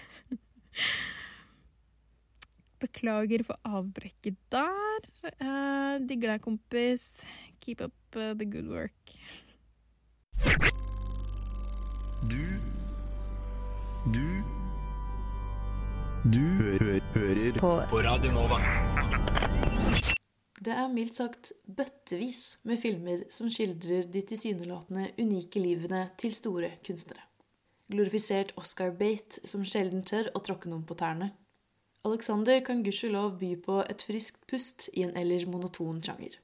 Beklager 2.81 3.43
for 3.45 3.57
avbrekket 3.65 4.37
der. 4.51 5.07
Uh, 5.37 6.01
digger 6.09 6.33
deg, 6.33 6.41
kompis. 6.41 7.25
Keep 7.61 7.81
up 7.85 8.17
uh, 8.17 8.33
the 8.33 8.45
good 8.45 8.67
work. 8.69 9.15
Du 12.25 12.41
Du 14.13 14.25
Du 16.33 16.39
hø 16.79 16.99
hører 17.13 17.59
på. 17.59 17.81
på 17.89 18.01
Radio 18.01 18.31
Nova. 18.31 18.57
Det 20.61 20.73
er 20.77 20.91
mildt 20.93 21.17
sagt 21.17 21.51
bøttevis 21.65 22.59
med 22.69 22.77
filmer 22.77 23.23
som 23.33 23.47
skildrer 23.49 24.05
de 24.13 24.21
tilsynelatende 24.29 25.07
unike 25.17 25.57
livene 25.57 26.03
til 26.21 26.35
store 26.37 26.69
kunstnere. 26.85 27.23
Glorifisert 27.89 28.53
Oscar-bate 28.61 29.41
som 29.49 29.65
sjelden 29.65 30.05
tør 30.05 30.29
å 30.37 30.43
tråkke 30.45 30.69
noen 30.69 30.85
på 30.85 30.99
tærne. 31.01 31.31
Alexander 32.05 32.61
kan 32.65 32.85
gudskjelov 32.85 33.39
by 33.41 33.55
på 33.65 33.79
et 33.89 34.05
friskt 34.05 34.45
pust 34.49 34.87
i 34.93 35.01
en 35.07 35.17
ellers 35.17 35.47
monoton 35.49 35.97
sjanger. 36.05 36.37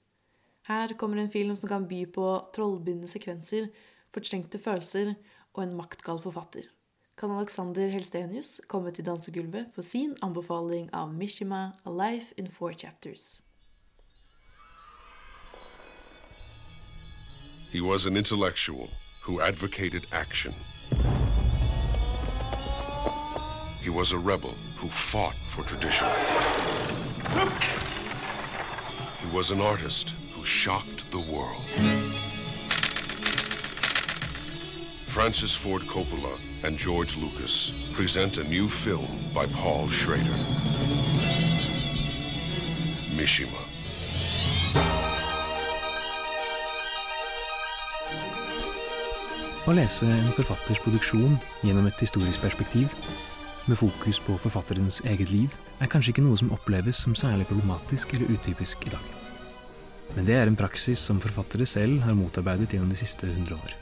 Her 0.66 0.98
kommer 0.98 1.22
en 1.22 1.32
film 1.32 1.54
som 1.56 1.70
kan 1.70 1.86
by 1.88 2.04
på 2.18 2.28
trollbindende 2.58 3.14
sekvenser, 3.14 3.70
fortrengte 4.14 4.58
følelser 4.58 5.14
og 5.54 5.64
en 5.64 5.78
maktgal 5.78 6.20
forfatter. 6.26 6.66
Kan 7.18 7.38
Alexander 7.38 7.94
Helstenius 7.94 8.58
komme 8.68 8.92
til 8.94 9.06
dansegulvet 9.06 9.70
for 9.78 9.86
sin 9.86 10.18
anbefaling 10.26 10.90
av 10.94 11.14
Mishima 11.14 11.68
A 11.86 11.94
Life 11.94 12.34
in 12.38 12.50
Four 12.50 12.74
Chapters? 12.74 13.44
He 17.72 17.82
was 17.82 18.06
an 18.06 18.16
intellectual 18.16 18.90
who 19.22 19.42
advocated 19.42 20.08
action. 20.14 20.54
He 23.82 23.90
was 23.90 24.14
a 24.14 24.18
rebel 24.18 24.56
who 24.78 24.88
fought 24.88 25.34
for 25.34 25.64
tradition. 25.64 26.08
He 29.22 29.36
was 29.36 29.52
an 29.52 29.60
artist 29.60 30.16
who 30.34 30.46
shocked 30.46 31.12
the 31.12 31.20
world. 31.32 31.64
Francis 35.06 35.54
Ford 35.54 35.82
Coppola 35.82 36.66
and 36.66 36.78
George 36.78 37.18
Lucas 37.18 37.92
present 37.94 38.38
a 38.38 38.44
new 38.46 38.70
film 38.70 39.08
by 39.34 39.46
Paul 39.48 39.88
Schrader. 39.90 40.24
Mishima. 43.18 43.67
Å 49.68 49.74
lese 49.76 50.08
en 50.08 50.30
forfatters 50.32 50.80
produksjon 50.80 51.34
gjennom 51.60 51.90
et 51.90 52.00
historisk 52.00 52.40
perspektiv, 52.40 52.94
med 53.68 53.76
fokus 53.76 54.16
på 54.24 54.38
forfatterens 54.40 55.02
eget 55.04 55.28
liv, 55.28 55.52
er 55.84 55.90
kanskje 55.92 56.14
ikke 56.14 56.24
noe 56.24 56.40
som 56.40 56.54
oppleves 56.56 57.02
som 57.04 57.18
særlig 57.20 57.50
problematisk 57.50 58.14
eller 58.16 58.32
utypisk 58.32 58.88
i 58.88 58.94
dag. 58.94 59.10
Men 60.16 60.30
det 60.30 60.38
er 60.40 60.48
en 60.48 60.56
praksis 60.56 61.04
som 61.04 61.20
forfattere 61.20 61.68
selv 61.68 62.00
har 62.08 62.16
motarbeidet 62.16 62.72
gjennom 62.72 62.94
de 62.94 63.00
siste 63.02 63.28
hundre 63.28 63.58
år. 63.60 63.76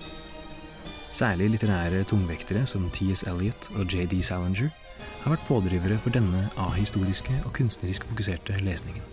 Særlig 1.13 1.51
litterære 1.53 2.01
tungvektere 2.09 2.65
som 2.65 2.89
T.S. 2.89 3.21
Eliot 3.29 3.69
og 3.75 3.85
J.D. 3.85 4.23
Salinger 4.25 4.73
har 5.21 5.35
vært 5.35 5.45
pådrivere 5.45 5.99
for 6.01 6.17
denne 6.17 6.47
ahistoriske 6.65 7.43
og 7.43 7.53
kunstnerisk 7.59 8.09
fokuserte 8.09 8.57
lesningen. 8.65 9.05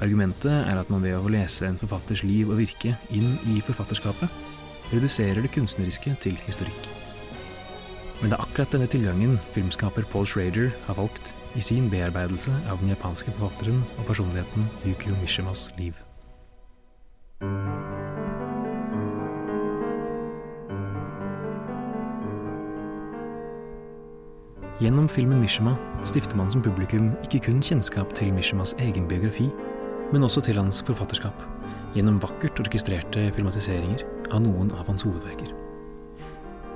Argumentet 0.00 0.52
er 0.52 0.78
at 0.78 0.90
man 0.92 1.02
ved 1.02 1.16
å 1.18 1.30
lese 1.32 1.66
en 1.66 1.78
forfatters 1.80 2.22
liv 2.22 2.52
og 2.52 2.60
virke 2.60 2.94
inn 3.10 3.34
i 3.50 3.58
forfatterskapet, 3.64 4.30
reduserer 4.92 5.42
det 5.42 5.50
kunstneriske 5.52 6.14
til 6.22 6.38
historikk. 6.46 6.86
Men 8.20 8.30
det 8.30 8.38
er 8.38 8.44
akkurat 8.44 8.72
denne 8.74 8.88
tilgangen 8.90 9.36
filmskaper 9.54 10.06
Paul 10.12 10.26
Schrader 10.26 10.70
har 10.86 10.98
valgt 10.98 11.34
i 11.58 11.62
sin 11.62 11.90
bearbeidelse 11.90 12.54
av 12.70 12.78
den 12.82 12.90
japanske 12.94 13.34
forfatteren 13.34 13.82
og 13.98 14.06
personligheten 14.06 14.66
Yukio 14.86 15.14
Mishimas 15.22 15.68
liv. 15.78 15.98
Gjennom 24.78 25.08
filmen 25.10 25.40
Mishima 25.42 25.74
stifter 26.06 26.38
man 26.38 26.50
som 26.54 26.62
publikum 26.62 27.10
ikke 27.26 27.48
kun 27.48 27.62
kjennskap 27.62 28.14
til 28.14 28.30
Mishimas 28.34 28.76
egen 28.78 29.08
biografi, 29.10 29.48
men 30.12 30.24
også 30.24 30.42
til 30.44 30.58
hans 30.60 30.80
forfatterskap, 30.86 31.42
gjennom 31.96 32.20
vakkert 32.22 32.60
orkestrerte 32.62 33.28
filmatiseringer 33.36 34.04
av 34.32 34.42
noen 34.44 34.72
av 34.76 34.88
hans 34.88 35.04
hovedverker. 35.06 35.52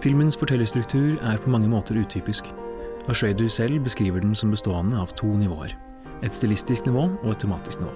Filmens 0.02 0.36
fortellerstruktur 0.38 1.18
er 1.22 1.38
på 1.38 1.50
mange 1.52 1.70
måter 1.70 1.98
utypisk, 2.00 2.48
og 3.06 3.16
Schrader 3.16 3.48
selv 3.50 3.82
beskriver 3.84 4.22
den 4.22 4.34
som 4.38 4.50
bestående 4.50 4.98
av 4.98 5.14
to 5.18 5.26
nivåer. 5.26 5.74
Et 6.22 6.34
stilistisk 6.34 6.86
nivå 6.86 7.08
og 7.22 7.30
et 7.32 7.42
tematisk 7.42 7.82
nivå. 7.82 7.92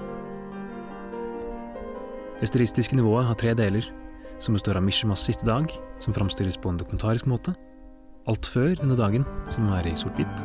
Det 2.41 2.51
stilistiske 2.51 2.97
nivået 2.99 3.25
har 3.25 3.39
tre 3.41 3.55
deler, 3.57 3.87
som 4.39 4.55
består 4.55 4.77
av 4.77 4.85
Mishimas 4.85 5.23
siste 5.25 5.47
dag, 5.49 5.71
som 5.99 6.13
framstilles 6.15 6.59
på 6.61 6.69
en 6.69 6.77
dokumentarisk 6.77 7.27
måte, 7.31 7.55
alt 8.29 8.47
før 8.51 8.75
denne 8.77 8.97
dagen, 8.99 9.25
som 9.55 9.71
er 9.73 9.87
i 9.89 9.95
sort-hvitt, 9.97 10.43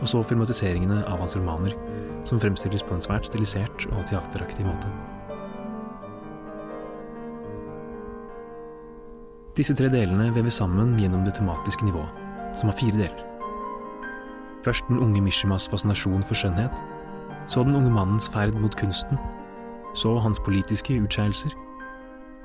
og 0.00 0.08
så 0.10 0.24
filmatiseringene 0.26 1.04
av 1.04 1.20
hans 1.22 1.36
romaner, 1.38 1.76
som 2.24 2.40
fremstilles 2.40 2.84
på 2.86 2.94
en 2.94 3.02
svært 3.04 3.28
stilisert 3.28 3.86
og 3.90 4.04
teateraktig 4.10 4.66
måte. 4.66 4.90
Disse 9.58 9.74
tre 9.76 9.90
delene 9.92 10.30
veves 10.32 10.56
sammen 10.60 10.94
gjennom 11.00 11.24
det 11.26 11.34
tematiske 11.36 11.84
nivået, 11.84 12.22
som 12.56 12.70
har 12.70 12.78
fire 12.78 12.96
deler. 12.96 13.26
Først 14.64 14.86
den 14.88 15.00
unge 15.00 15.20
Mishimas 15.24 15.68
fascinasjon 15.68 16.22
for 16.22 16.38
skjønnhet, 16.38 16.84
så 17.48 17.64
den 17.64 17.74
unge 17.74 17.90
mannens 17.90 18.28
ferd 18.28 18.54
mot 18.60 18.76
kunsten, 18.76 19.18
så 19.94 20.18
hans 20.18 20.38
politiske 20.44 21.00
utskeielser, 21.02 21.56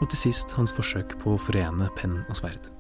og 0.02 0.10
til 0.10 0.18
sist 0.18 0.56
hans 0.58 0.74
forsøk 0.74 1.18
på 1.22 1.36
å 1.36 1.40
forene 1.40 1.90
penn 2.00 2.18
og 2.26 2.40
sverd. 2.40 2.72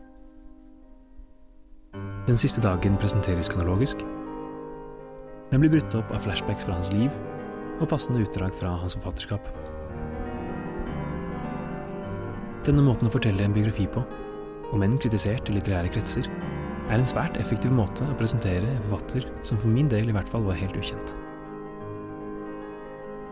Den 2.27 2.39
siste 2.41 2.63
dagen 2.63 2.97
presenteres 2.97 3.51
kronologisk, 3.51 4.01
men 5.51 5.61
blir 5.61 5.75
brutt 5.75 5.95
opp 5.97 6.11
av 6.15 6.23
flashbacks 6.25 6.65
fra 6.67 6.77
hans 6.77 6.91
liv 6.93 7.13
og 7.79 7.89
passende 7.91 8.23
utdrag 8.23 8.55
fra 8.55 8.71
hans 8.81 8.95
forfatterskap. 8.97 9.47
Denne 12.65 12.81
måten 12.85 13.05
å 13.05 13.13
fortelle 13.13 13.45
en 13.45 13.53
biografi 13.53 13.85
på, 13.91 14.01
om 14.73 14.81
enn 14.81 14.97
kritisert 15.01 15.51
i 15.51 15.57
litterære 15.57 15.91
kretser, 15.93 16.29
er 16.89 16.97
en 16.97 17.09
svært 17.09 17.37
effektiv 17.41 17.73
måte 17.73 18.05
å 18.05 18.17
presentere 18.17 18.65
en 18.69 18.81
forfatter 18.87 19.27
som 19.45 19.59
for 19.61 19.69
min 19.69 19.89
del 19.91 20.09
i 20.09 20.15
hvert 20.15 20.29
fall 20.31 20.45
var 20.45 20.57
helt 20.57 20.77
ukjent. 20.77 21.13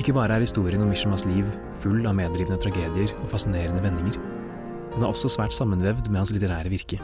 Ikke 0.02 0.15
bare 0.17 0.36
er 0.36 0.43
historien 0.43 0.82
om 0.82 0.89
Mishamas 0.89 1.26
liv 1.30 1.49
full 1.82 2.06
av 2.10 2.17
meddrivende 2.17 2.60
tragedier 2.62 3.13
og 3.21 3.30
fascinerende 3.32 3.82
vendinger, 3.84 4.17
den 4.93 5.02
er 5.02 5.10
også 5.10 5.32
svært 5.32 5.56
sammenvevd 5.58 6.10
med 6.10 6.21
hans 6.21 6.34
litterære 6.34 6.69
virke, 6.69 6.99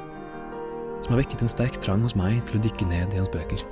som 1.02 1.14
har 1.14 1.24
vekket 1.24 1.46
en 1.46 1.54
sterk 1.54 1.78
trang 1.82 2.06
hos 2.06 2.18
meg 2.18 2.42
til 2.50 2.60
å 2.60 2.64
dykke 2.66 2.90
ned 2.90 3.14
i 3.14 3.22
hans 3.22 3.32
bøker. 3.34 3.66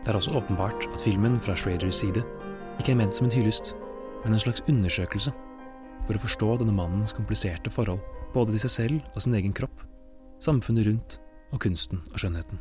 Det 0.00 0.08
er 0.08 0.16
også 0.16 0.32
åpenbart 0.38 0.86
at 0.94 1.02
filmen 1.04 1.40
fra 1.40 1.56
Schraders 1.56 2.00
side 2.00 2.22
ikke 2.80 2.92
er 2.92 2.96
ment 3.02 3.16
som 3.16 3.26
en 3.28 3.34
hyllest, 3.34 3.74
men 4.24 4.32
en 4.32 4.40
slags 4.40 4.64
undersøkelse 4.68 5.32
for 6.06 6.16
å 6.16 6.22
forstå 6.22 6.54
denne 6.62 6.72
mannens 6.72 7.12
kompliserte 7.16 7.72
forhold 7.72 8.00
både 8.34 8.54
til 8.54 8.64
seg 8.64 8.72
selv 8.76 9.14
og 9.14 9.24
sin 9.24 9.36
egen 9.36 9.52
kropp, 9.52 9.84
samfunnet 10.40 10.88
rundt 10.88 11.18
og 11.52 11.60
kunsten 11.60 12.00
og 12.12 12.22
skjønnheten. 12.22 12.60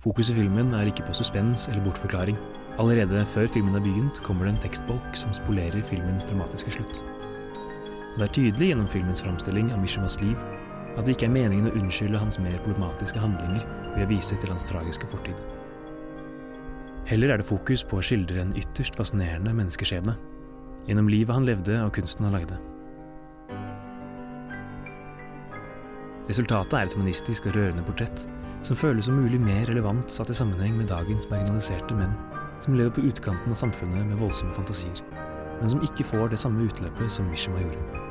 Fokus 0.00 0.30
i 0.32 0.36
filmen 0.36 0.74
er 0.76 0.88
ikke 0.88 1.04
på 1.08 1.16
suspens 1.16 1.66
eller 1.68 1.84
bortforklaring. 1.84 2.36
Allerede 2.80 3.24
før 3.32 3.48
filmen 3.52 3.74
er 3.76 3.84
begynt, 3.84 4.22
kommer 4.24 4.46
det 4.46 4.54
en 4.54 4.62
tekstbolk 4.62 5.16
som 5.16 5.32
spolerer 5.36 5.84
filmens 5.88 6.24
dramatiske 6.28 6.72
slutt. 6.78 7.02
Det 8.16 8.24
er 8.24 8.32
tydelig 8.32 8.70
gjennom 8.72 8.88
filmens 8.88 9.20
framstilling 9.24 9.68
av 9.72 9.80
Mishimas 9.80 10.16
liv 10.20 10.36
at 10.96 11.06
det 11.06 11.14
ikke 11.14 11.28
er 11.28 11.34
meningen 11.34 11.70
å 11.70 11.74
unnskylde 11.78 12.20
hans 12.20 12.38
mer 12.42 12.58
problematiske 12.64 13.20
handlinger 13.22 13.66
ved 13.94 14.04
å 14.06 14.10
vise 14.10 14.38
til 14.40 14.52
hans 14.52 14.66
tragiske 14.68 15.08
fortid. 15.10 15.38
Heller 17.10 17.32
er 17.32 17.40
det 17.40 17.48
fokus 17.48 17.82
på 17.86 17.98
å 17.98 18.04
skildre 18.04 18.42
en 18.42 18.52
ytterst 18.58 18.98
fascinerende 18.98 19.54
menneskeskjebne, 19.56 20.16
gjennom 20.86 21.08
livet 21.10 21.34
han 21.34 21.48
levde 21.48 21.78
og 21.84 21.94
kunsten 21.96 22.26
han 22.28 22.36
lagde. 22.36 22.58
Resultatet 26.30 26.76
er 26.78 26.86
et 26.86 26.94
humanistisk 26.94 27.48
og 27.50 27.56
rørende 27.56 27.82
portrett, 27.86 28.26
som 28.62 28.78
føles 28.78 29.08
som 29.08 29.16
mulig 29.18 29.40
mer 29.42 29.64
relevant 29.70 30.12
satt 30.12 30.30
i 30.30 30.36
sammenheng 30.36 30.76
med 30.78 30.90
dagens 30.92 31.26
marginaliserte 31.30 31.96
menn, 31.96 32.12
som 32.60 32.76
lever 32.76 32.92
på 32.94 33.08
utkanten 33.08 33.50
av 33.50 33.58
samfunnet 33.58 34.06
med 34.06 34.20
voldsomme 34.20 34.54
fantasier, 34.54 35.02
men 35.58 35.72
som 35.72 35.82
ikke 35.86 36.06
får 36.12 36.30
det 36.34 36.42
samme 36.44 36.68
utløpet 36.68 37.10
som 37.10 37.26
Mishima 37.32 37.64
gjorde. 37.64 38.09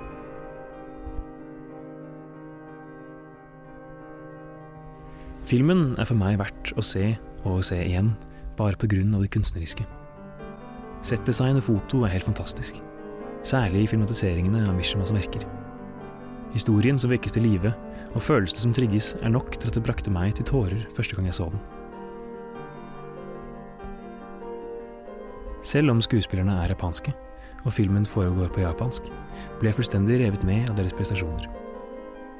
Filmen 5.49 5.95
er 5.97 6.05
for 6.05 6.13
meg 6.13 6.35
verdt 6.37 6.75
å 6.77 6.83
se 6.85 7.15
og 7.41 7.63
se 7.65 7.79
igjen, 7.81 8.11
bare 8.53 8.77
av 8.77 9.21
det 9.23 9.31
kunstneriske. 9.33 9.81
Settdesign 11.01 11.57
og 11.57 11.63
foto 11.65 12.03
er 12.05 12.11
helt 12.13 12.27
fantastisk, 12.27 12.75
særlig 13.41 13.81
i 13.81 13.87
filmatiseringene 13.89 14.67
av 14.67 14.75
Mishimas 14.77 15.09
verker. 15.09 15.47
Historien 16.53 16.99
som 17.01 17.09
vekkes 17.09 17.33
til 17.33 17.47
live, 17.47 17.71
og 18.13 18.21
følelsene 18.21 18.61
som 18.61 18.75
trigges, 18.77 19.15
er 19.23 19.33
nok 19.33 19.57
til 19.57 19.71
at 19.71 19.73
det 19.73 19.83
brakte 19.87 20.13
meg 20.13 20.35
til 20.37 20.45
tårer 20.45 20.83
første 20.93 21.17
gang 21.17 21.25
jeg 21.25 21.37
så 21.39 21.47
den. 21.49 21.63
Selv 25.65 25.95
om 25.95 26.03
skuespillerne 26.05 26.59
er 26.61 26.75
japanske, 26.75 27.15
og 27.65 27.73
filmen 27.73 28.05
foregår 28.05 28.53
på 28.53 28.61
japansk, 28.61 29.09
ble 29.57 29.71
jeg 29.71 29.79
fullstendig 29.79 30.21
revet 30.21 30.45
med 30.45 30.69
av 30.69 30.77
deres 30.77 30.93
prestasjoner. 30.93 31.49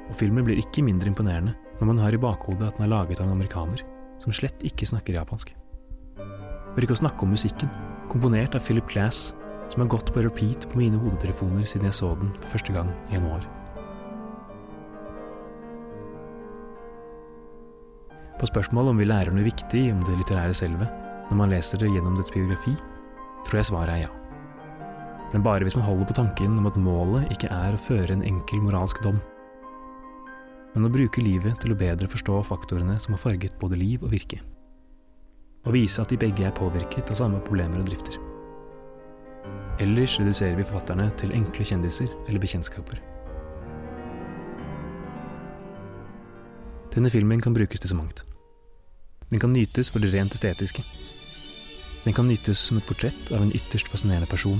Og 0.06 0.14
filmen 0.22 0.46
blir 0.46 0.62
ikke 0.62 0.86
mindre 0.86 1.10
imponerende 1.10 1.56
når 1.80 1.88
man 1.88 2.02
har 2.02 2.14
i 2.14 2.20
bakhodet 2.20 2.68
at 2.68 2.76
den 2.76 2.86
er 2.86 2.92
laget 2.92 3.20
av 3.20 3.26
en 3.26 3.34
amerikaner 3.38 3.82
som 4.20 4.34
slett 4.36 4.60
ikke 4.68 4.88
snakker 4.88 5.16
japansk. 5.16 5.54
For 6.74 6.84
ikke 6.84 6.94
å 6.94 7.00
snakke 7.00 7.24
om 7.24 7.32
musikken, 7.32 7.70
komponert 8.12 8.54
av 8.54 8.66
Philip 8.66 8.86
Glass, 8.90 9.30
som 9.70 9.82
har 9.82 9.90
gått 9.90 10.12
på 10.12 10.22
repeat 10.22 10.66
på 10.68 10.78
mine 10.80 11.00
hodetelefoner 11.00 11.64
siden 11.64 11.88
jeg 11.88 11.96
så 11.96 12.12
den 12.20 12.34
for 12.42 12.52
første 12.56 12.74
gang 12.74 12.90
i 13.08 13.16
januar. 13.16 13.46
På 18.40 18.48
spørsmål 18.48 18.92
om 18.92 19.00
vi 19.00 19.08
lærer 19.08 19.32
noe 19.34 19.44
viktig 19.44 19.88
om 19.92 20.00
det 20.04 20.16
litterære 20.20 20.56
selve 20.56 20.88
når 21.30 21.38
man 21.38 21.52
leser 21.52 21.80
det 21.80 21.90
gjennom 21.92 22.16
dets 22.18 22.32
biografi, 22.34 22.72
tror 23.46 23.60
jeg 23.60 23.68
svaret 23.68 23.94
er 23.94 24.04
ja. 24.06 24.14
Men 25.30 25.44
bare 25.46 25.62
hvis 25.62 25.76
man 25.78 25.86
holder 25.86 26.08
på 26.08 26.16
tanken 26.18 26.56
om 26.58 26.66
at 26.66 26.78
målet 26.80 27.30
ikke 27.30 27.52
er 27.54 27.76
å 27.76 27.82
føre 27.84 28.16
en 28.16 28.24
enkel 28.26 28.64
moralsk 28.64 28.98
dom, 29.04 29.20
men 30.74 30.86
å 30.86 30.92
bruke 30.92 31.22
livet 31.22 31.58
til 31.62 31.74
å 31.74 31.78
bedre 31.78 32.08
forstå 32.10 32.40
faktorene 32.46 32.96
som 33.02 33.16
har 33.16 33.22
farget 33.22 33.58
både 33.60 33.78
liv 33.80 34.04
og 34.06 34.12
virke. 34.14 34.38
Og 35.66 35.74
vise 35.74 36.00
at 36.02 36.12
de 36.12 36.18
begge 36.20 36.46
er 36.46 36.56
påvirket 36.56 37.10
av 37.10 37.18
samme 37.18 37.40
problemer 37.44 37.82
og 37.82 37.90
drifter. 37.90 38.16
Ellers 39.80 40.18
reduserer 40.20 40.56
vi 40.58 40.66
forfatterne 40.66 41.08
til 41.20 41.34
enkle 41.36 41.66
kjendiser 41.66 42.10
eller 42.28 42.42
bekjentskaper. 42.42 43.00
Denne 46.94 47.10
filmen 47.12 47.42
kan 47.42 47.54
brukes 47.54 47.80
til 47.80 47.92
så 47.92 47.98
mangt. 47.98 48.24
Den 49.30 49.42
kan 49.42 49.52
nytes 49.54 49.90
for 49.90 50.02
det 50.02 50.10
rent 50.14 50.34
estetiske. 50.34 50.82
Den 52.04 52.16
kan 52.16 52.26
nytes 52.28 52.58
som 52.58 52.80
et 52.80 52.86
portrett 52.88 53.30
av 53.34 53.44
en 53.44 53.52
ytterst 53.54 53.90
fascinerende 53.90 54.30
person. 54.30 54.58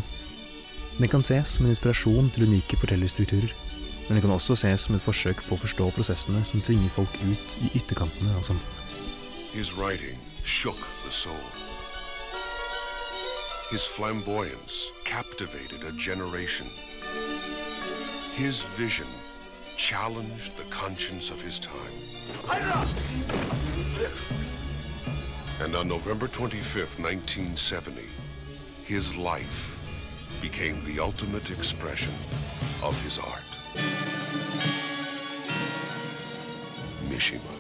Den 0.99 1.11
kan 1.11 1.25
ses 1.27 1.57
som 1.57 1.67
en 1.67 1.75
inspirasjon 1.75 2.29
til 2.35 2.47
unike 2.49 2.79
fortellerstrukturer 2.79 3.70
men 4.09 4.17
det 4.17 4.23
kan 4.23 4.31
også 4.35 4.57
ses 4.57 4.81
som 4.81 4.95
et 4.95 5.03
forsøk 5.05 5.43
på 5.47 5.55
å 5.55 5.63
forstå 5.65 5.91
prosessene 5.97 6.45
som 6.45 6.63
tvinger 6.67 6.91
folk 6.95 7.15
ut 7.23 7.57
i 7.65 7.73
ytterkantene 7.79 8.35
av 8.37 8.47
samfunnet. 8.49 8.77
His 9.53 9.75
writing 9.77 10.19
shook 10.45 10.79
the 11.05 11.13
soul. 11.13 11.51
His 13.71 13.87
flamboyance 13.87 14.91
captivated 15.05 15.85
a 15.85 15.93
generation. 15.93 16.67
His 18.35 18.63
vision 18.77 19.07
challenged 19.77 20.57
the 20.57 20.65
conscience 20.71 21.31
of 21.31 21.41
his 21.41 21.59
time. 21.59 21.97
And 25.61 25.77
on 25.77 25.89
November 25.89 26.27
25th, 26.27 26.99
1970, 26.99 28.03
his 28.85 29.17
life 29.17 29.79
became 30.41 30.81
the 30.85 31.01
ultimate 31.01 31.51
expression 31.51 32.15
of 32.83 33.01
his 33.03 33.19
art. 33.19 33.50
Fukushima. 37.21 37.53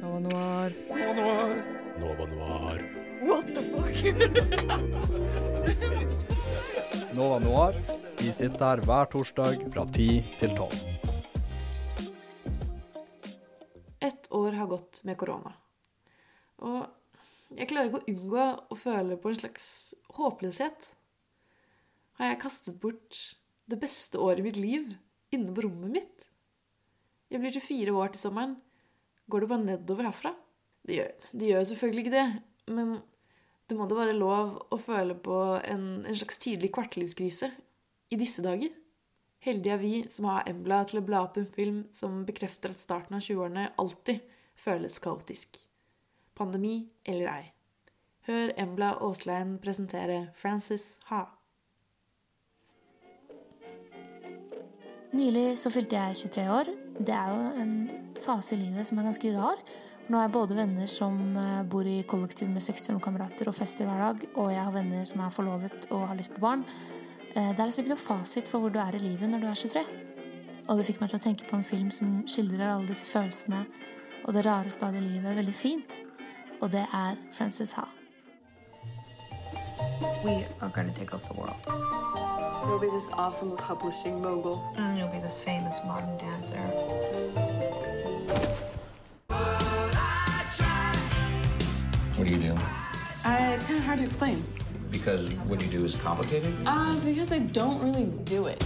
Nova 0.00 0.18
Noir. 0.18 0.74
Nova 0.88 1.12
Noir. 1.12 1.64
Nova 2.00 2.26
Noir. 2.26 2.82
What 3.22 3.54
the 3.54 3.62
fuck? 3.62 3.94
Nova 7.14 7.38
Noir. 7.38 7.74
Vi 8.18 8.32
sitter 8.32 8.64
her 8.66 8.82
hver 8.82 9.04
torsdag 9.14 9.70
fra 9.70 9.86
ti 9.86 10.24
til 10.40 10.50
tolv. 10.58 10.74
Ett 14.00 14.32
år 14.34 14.52
har 14.52 14.66
gått 14.66 15.04
med 15.04 15.16
korona. 15.18 15.52
Og 16.58 16.97
jeg 17.56 17.68
klarer 17.70 17.88
ikke 17.88 18.00
å 18.02 18.12
unngå 18.12 18.46
å 18.68 18.76
føle 18.76 19.16
på 19.20 19.30
en 19.30 19.38
slags 19.38 19.66
håpløshet. 20.18 20.88
Har 22.18 22.32
jeg 22.32 22.40
kastet 22.42 22.80
bort 22.82 23.20
det 23.68 23.78
beste 23.80 24.20
året 24.20 24.42
i 24.42 24.48
mitt 24.48 24.58
liv 24.60 24.90
inne 25.34 25.54
på 25.54 25.64
rommet 25.64 25.94
mitt? 25.94 26.26
Jeg 27.32 27.40
blir 27.40 27.54
24 27.54 27.94
år 27.96 28.12
til 28.12 28.22
sommeren. 28.24 28.56
Går 29.28 29.44
det 29.44 29.50
bare 29.50 29.64
nedover 29.64 30.08
herfra? 30.08 30.32
Det 30.88 30.96
gjør, 30.96 31.14
det 31.40 31.48
gjør 31.50 31.64
selvfølgelig 31.70 32.04
ikke 32.04 32.16
det, 32.16 32.26
men 32.72 32.92
det 33.68 33.76
må 33.76 33.84
da 33.88 33.98
være 33.98 34.16
lov 34.16 34.54
å 34.72 34.78
føle 34.80 35.16
på 35.20 35.38
en, 35.60 35.88
en 36.00 36.16
slags 36.16 36.40
tidlig 36.40 36.72
kvartlivskrise 36.72 37.50
i 38.08 38.20
disse 38.20 38.44
dager. 38.44 38.72
Heldige 39.44 39.76
er 39.76 39.82
vi 39.82 39.94
som 40.12 40.30
har 40.30 40.48
Embla 40.50 40.80
til 40.88 41.02
å 41.02 41.04
bla 41.04 41.22
opp 41.26 41.36
en 41.38 41.48
film 41.52 41.82
som 41.94 42.22
bekrefter 42.28 42.72
at 42.72 42.80
starten 42.80 43.18
av 43.18 43.24
20-årene 43.24 43.68
alltid 43.78 44.24
føles 44.58 44.96
kaotisk. 45.04 45.60
Pandemi 46.38 46.76
eller 47.06 47.32
ei. 47.32 47.44
Hør 48.28 48.52
Embla 48.60 48.92
Aaslein 49.00 49.56
presentere 49.62 50.28
Frances 50.36 50.98
Ha. 51.08 51.24
Nylig 55.16 55.56
så 55.56 55.72
fylte 55.72 55.96
jeg 55.96 56.16
23 56.28 56.48
år. 56.52 56.70
Det 57.00 57.14
er 57.14 57.30
jo 57.32 57.62
en 57.62 57.76
fase 58.20 58.54
i 58.54 58.58
livet 58.60 58.86
som 58.86 59.00
er 59.00 59.08
ganske 59.08 59.32
rar. 59.34 59.62
Nå 60.08 60.16
har 60.16 60.26
jeg 60.26 60.34
både 60.36 60.56
venner 60.56 60.88
som 60.88 61.16
eh, 61.36 61.62
bor 61.68 61.88
i 61.88 62.02
kollektiv 62.08 62.48
med 62.52 62.64
seks 62.64 62.86
kamerater 63.04 63.48
og 63.48 63.56
fester 63.56 63.88
hver 63.88 64.04
dag, 64.04 64.22
og 64.36 64.52
jeg 64.52 64.64
har 64.64 64.72
venner 64.72 65.04
som 65.08 65.20
er 65.24 65.32
forlovet 65.32 65.88
og 65.90 66.06
har 66.08 66.16
lyst 66.16 66.34
på 66.36 66.44
barn. 66.44 66.64
Eh, 67.34 67.50
Det 67.52 67.60
er 67.60 67.66
liksom 67.66 67.84
ikke 67.84 67.94
noe 67.94 68.04
fasit 68.04 68.48
for 68.48 68.60
hvor 68.60 68.72
du 68.72 68.78
er 68.80 68.96
i 68.96 69.02
livet 69.02 69.28
når 69.28 69.40
du 69.40 69.46
er 69.48 69.54
23. 69.54 69.84
Og 70.68 70.76
det 70.76 70.86
fikk 70.86 71.00
meg 71.00 71.10
til 71.10 71.20
å 71.20 71.24
tenke 71.24 71.48
på 71.48 71.56
en 71.56 71.64
film 71.64 71.90
som 71.90 72.22
skildrer 72.28 72.68
alle 72.68 72.88
disse 72.88 73.08
følelsene 73.08 73.64
og 74.26 74.34
det 74.34 74.44
rare 74.44 74.70
stadiet 74.70 75.00
i 75.00 75.14
livet 75.14 75.36
veldig 75.36 75.54
fint, 75.56 76.00
og 76.60 76.72
det 76.72 76.80
er 76.80 77.14
Frances 77.32 77.72
Ha. 77.72 77.82
We 80.24 80.46
are 80.60 80.70
going 80.74 80.88
to 80.88 80.94
take 81.00 81.14
over 81.14 81.24
the 81.30 81.40
world. 81.40 81.60
You'll 82.66 82.80
be 82.80 82.90
this 82.98 83.08
awesome 83.12 83.56
publishing 83.56 84.20
mogul. 84.22 84.60
And 84.76 84.98
you'll 84.98 85.10
be 85.10 85.20
this 85.20 85.38
famous 85.38 85.76
modern 85.84 86.18
dancer. 86.18 86.60
What 92.16 92.26
do 92.26 92.32
you 92.32 92.40
do? 92.40 92.52
Uh, 93.24 93.54
it's 93.54 93.66
kind 93.66 93.78
of 93.78 93.84
hard 93.84 93.98
to 93.98 94.04
explain. 94.04 94.42
Because 94.90 95.32
what 95.46 95.62
you 95.62 95.68
do 95.68 95.84
is 95.84 95.94
complicated? 95.96 96.52
Uh, 96.66 96.98
because 97.04 97.30
I 97.32 97.38
don't 97.38 97.80
really 97.82 98.06
do 98.24 98.46
it. 98.46 98.62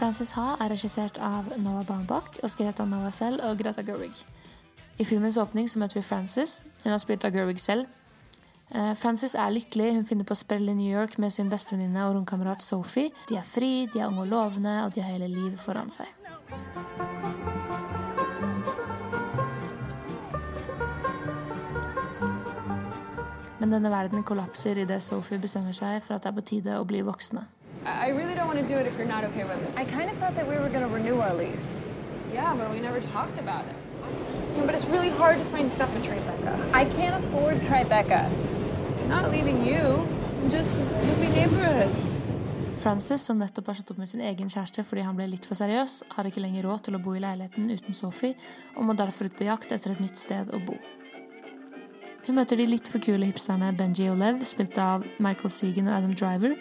Frances 0.00 0.30
Ha 0.32 0.54
er 0.64 0.70
regissert 0.72 1.18
av 1.20 1.50
Noah 1.60 1.82
Baumbach 1.84 2.38
og 2.40 2.48
skrevet 2.48 2.78
av 2.80 2.86
Noah 2.88 3.10
selv 3.12 3.42
og 3.44 3.58
Greta 3.60 3.82
Gerwig. 3.84 4.22
I 4.96 5.04
filmens 5.04 5.36
åpning 5.36 5.68
så 5.68 5.76
møter 5.82 5.98
vi 5.98 6.02
Frances. 6.06 6.62
Hun 6.80 6.94
har 6.94 7.02
spilt 7.02 7.26
av 7.28 7.34
Gerwig 7.36 7.60
selv. 7.60 7.84
Eh, 8.72 8.94
Frances 8.96 9.34
er 9.36 9.52
lykkelig. 9.52 9.90
Hun 9.98 10.08
finner 10.08 10.24
på 10.24 10.32
å 10.32 10.40
sprell 10.40 10.72
i 10.72 10.78
New 10.78 10.88
York 10.88 11.18
med 11.20 11.34
sin 11.36 11.52
bestevenninne 11.52 12.06
og 12.06 12.16
romkamerat 12.16 12.64
Sophie. 12.64 13.12
De 13.28 13.36
er 13.36 13.44
fri, 13.44 13.90
de 13.92 14.00
er 14.00 14.08
unge 14.08 14.24
og 14.24 14.32
lovende, 14.32 14.78
og 14.86 14.96
de 14.96 15.04
har 15.04 15.12
hele 15.18 15.28
livet 15.28 15.60
foran 15.60 15.92
seg. 15.92 16.08
Men 23.60 23.76
denne 23.76 23.92
verden 23.92 24.24
kollapser 24.24 24.80
idet 24.80 25.02
Sophie 25.04 25.44
bestemmer 25.44 25.76
seg 25.76 26.00
for 26.00 26.16
at 26.16 26.24
det 26.24 26.32
er 26.32 26.40
på 26.40 26.50
tide 26.54 26.80
å 26.80 26.88
bli 26.88 27.04
voksne. 27.04 27.50
I 27.84 28.10
really 28.10 28.34
don't 28.34 28.46
want 28.46 28.58
to 28.58 28.66
do 28.66 28.76
it 28.76 28.86
if 28.86 28.98
you're 28.98 29.08
not 29.08 29.24
okay 29.24 29.44
with 29.44 29.62
it. 29.66 29.78
I 29.78 29.84
kind 29.84 30.10
of 30.10 30.16
thought 30.16 30.34
that 30.36 30.46
we 30.46 30.56
were 30.56 30.68
going 30.68 30.86
to 30.86 30.94
renew 30.94 31.18
our 31.20 31.34
lease. 31.34 31.74
Yeah, 32.32 32.54
but 32.54 32.70
we 32.70 32.78
never 32.80 33.00
talked 33.00 33.38
about 33.38 33.64
it. 33.66 33.76
Yeah, 34.56 34.66
but 34.66 34.74
it's 34.74 34.86
really 34.86 35.10
hard 35.10 35.38
to 35.38 35.44
find 35.44 35.70
stuff 35.70 35.94
in 35.96 36.02
Tribeca. 36.02 36.74
I 36.74 36.84
can't 36.96 37.24
afford 37.24 37.56
Tribeca. 37.68 38.28
I'm 39.02 39.08
not 39.08 39.30
leaving 39.30 39.64
you. 39.64 40.06
I'm 40.42 40.50
just 40.50 40.78
moving 40.78 41.32
neighborhoods. 41.32 42.26
Frances, 42.76 43.22
som 43.22 43.38
nettopp 43.38 43.66
har 43.66 43.74
slått 43.74 43.90
opp 43.90 43.98
med 43.98 44.08
sin 44.08 44.20
egen 44.24 44.48
kjæreste 44.48 44.84
fordi 44.88 45.02
han 45.04 45.16
ble 45.16 45.26
litt 45.28 45.44
for 45.44 45.58
seriøs, 45.58 45.98
har 46.14 46.24
ikke 46.24 46.40
lenger 46.40 46.64
råd 46.64 46.86
til 46.86 46.96
å 46.96 47.02
bo 47.02 47.12
i 47.12 47.20
leiligheten 47.20 47.68
uten 47.68 47.96
Sophie, 47.96 48.36
og 48.76 48.86
må 48.88 48.96
derfor 48.96 49.28
ut 49.28 49.36
på 49.36 49.44
jakt 49.44 49.72
etter 49.76 49.92
et 49.92 50.00
nytt 50.00 50.16
sted 50.16 50.48
å 50.48 50.62
bo. 50.64 50.78
Hun 52.24 52.36
møter 52.36 52.56
de 52.56 52.68
litt 52.68 52.88
for 52.88 53.02
kule 53.04 53.28
hipsterne 53.28 53.72
Benji 53.76 54.08
og 54.08 54.16
Lev, 54.20 54.40
spilt 54.48 54.80
av 54.80 55.04
Michael 55.20 55.52
Segan 55.52 55.88
og 55.88 55.98
Adam 55.98 56.16
Driver. 56.16 56.56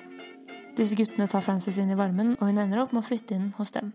Disse 0.75 0.95
guttene 0.95 1.27
tar 1.27 1.41
Frances 1.41 1.77
inn 1.77 1.91
i 1.91 1.97
varmen, 1.97 2.35
og 2.39 2.47
hun 2.47 2.57
ender 2.57 2.79
opp 2.83 2.93
med 2.93 3.03
å 3.03 3.07
flytte 3.07 3.35
inn 3.35 3.53
hos 3.57 3.71
dem. 3.75 3.93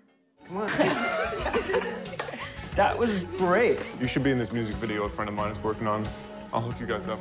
That 2.77 2.99
was 2.99 3.11
great. 3.39 3.79
You 4.01 4.09
should 4.09 4.25
be 4.25 4.31
in 4.33 4.39
this 4.39 4.53
music 4.53 4.75
video 4.77 5.05
a 5.05 5.09
friend 5.09 5.29
of 5.29 5.35
mine 5.37 5.53
is 5.53 5.63
working 5.63 5.87
on. 5.87 6.05
I'll 6.53 6.61
hook 6.61 6.81
you 6.81 6.87
guys 6.87 7.09
up. 7.09 7.21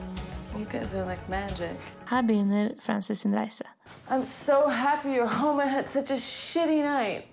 You 0.58 0.66
guys 0.66 0.94
are 0.96 1.06
like 1.06 1.28
magic. 1.30 1.78
Her 2.06 2.22
begynner 2.22 2.76
Frances 2.82 3.22
sin 3.22 3.34
reise. 3.34 3.62
I'm 4.10 4.24
so 4.24 4.68
happy 4.68 5.12
you're 5.14 5.28
home. 5.28 5.60
I 5.60 5.68
had 5.68 5.90
such 5.90 6.12
a 6.12 6.16
shitty 6.16 6.84
night. 6.84 7.26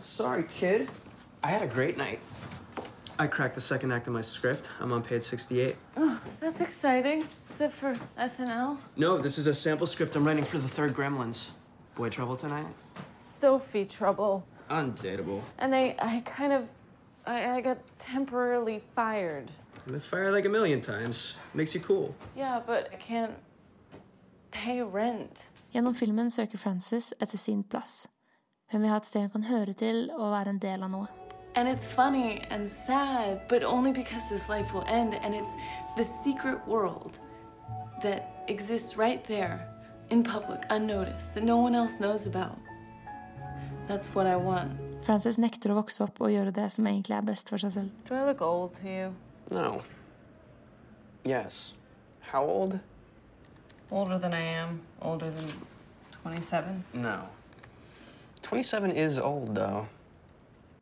Sorry, 0.00 0.44
kid. 0.44 0.88
I 1.42 1.48
had 1.48 1.62
a 1.62 1.66
great 1.66 1.96
night. 1.96 2.18
I 3.20 3.26
cracked 3.26 3.54
the 3.54 3.60
second 3.60 3.92
act 3.92 4.06
of 4.06 4.14
my 4.14 4.22
script. 4.22 4.70
I'm 4.80 4.92
on 4.94 5.02
page 5.02 5.20
68. 5.20 5.76
Oh, 5.98 6.18
that's 6.40 6.62
exciting. 6.62 7.22
Is 7.52 7.60
it 7.60 7.70
for 7.70 7.92
SNL? 8.18 8.78
No, 8.96 9.18
this 9.18 9.36
is 9.36 9.46
a 9.46 9.52
sample 9.52 9.86
script 9.86 10.16
I'm 10.16 10.26
writing 10.26 10.42
for 10.42 10.56
the 10.56 10.66
third 10.66 10.94
Gremlins. 10.94 11.50
Boy 11.94 12.08
trouble 12.08 12.34
tonight? 12.34 12.64
Sophie 12.96 13.84
trouble. 13.84 14.46
Undateable. 14.70 15.42
And 15.58 15.74
I, 15.74 15.94
I 16.00 16.22
kind 16.24 16.54
of, 16.54 16.62
I, 17.26 17.56
I 17.56 17.60
got 17.60 17.76
temporarily 17.98 18.80
fired. 18.96 19.50
I've 19.76 19.92
been 19.92 20.00
fired 20.00 20.32
like 20.32 20.46
a 20.46 20.48
million 20.48 20.80
times. 20.80 21.34
Makes 21.52 21.74
you 21.74 21.82
cool. 21.82 22.14
Yeah, 22.34 22.62
but 22.66 22.88
I 22.90 22.96
can't 22.96 23.34
pay 24.50 24.80
rent. 24.80 25.50
Gjennom 25.74 25.94
filmen 25.94 26.30
søker 26.30 26.58
Frances 26.58 27.12
etter 27.20 27.38
sin 27.38 27.64
plass. 27.64 28.08
Hun 28.72 28.80
vil 28.80 28.88
ha 28.88 28.96
et 28.96 29.06
sted 29.06 29.20
hun 29.20 29.30
kan 29.30 29.44
høre 29.44 29.72
til 29.72 30.08
og 30.16 30.30
være 30.32 30.56
en 30.56 30.58
del 30.58 30.82
av 30.82 30.90
noe. 30.90 31.19
And 31.54 31.68
it's 31.68 31.86
funny 31.86 32.42
and 32.50 32.68
sad, 32.68 33.42
but 33.48 33.62
only 33.62 33.92
because 33.92 34.28
this 34.28 34.48
life 34.48 34.72
will 34.72 34.84
end. 34.86 35.14
And 35.22 35.34
it's 35.34 35.54
the 35.96 36.04
secret 36.04 36.66
world 36.66 37.18
that 38.02 38.44
exists 38.48 38.96
right 38.96 39.22
there 39.24 39.66
in 40.10 40.22
public, 40.22 40.64
unnoticed, 40.70 41.34
that 41.34 41.44
no 41.44 41.58
one 41.58 41.74
else 41.74 42.00
knows 42.00 42.26
about. 42.26 42.58
That's 43.88 44.14
what 44.14 44.26
I 44.26 44.36
want. 44.36 44.78
Frances 45.02 45.38
nekter 45.40 45.72
å 45.72 45.80
vokse 45.80 46.04
opp 46.04 46.20
og 46.20 46.30
gjøre 46.30 46.52
det 46.54 46.68
som 46.70 46.86
egentlig 46.86 47.16
er 47.16 47.26
best 47.26 47.48
for 47.50 47.58
seg 47.58 47.72
selv. 47.74 47.90
Do 48.06 48.14
I 48.14 48.24
look 48.28 48.42
old 48.42 48.74
to 48.78 48.86
you? 48.86 49.14
No. 49.50 49.82
Yes. 51.24 51.74
How 52.30 52.44
old? 52.44 52.78
Older 53.90 54.18
than 54.18 54.34
I 54.34 54.42
am. 54.60 54.80
Older 55.02 55.30
than 55.30 55.48
27. 56.22 56.84
No. 56.94 57.26
27 58.42 58.92
is 58.92 59.18
old, 59.18 59.54
though. 59.56 59.88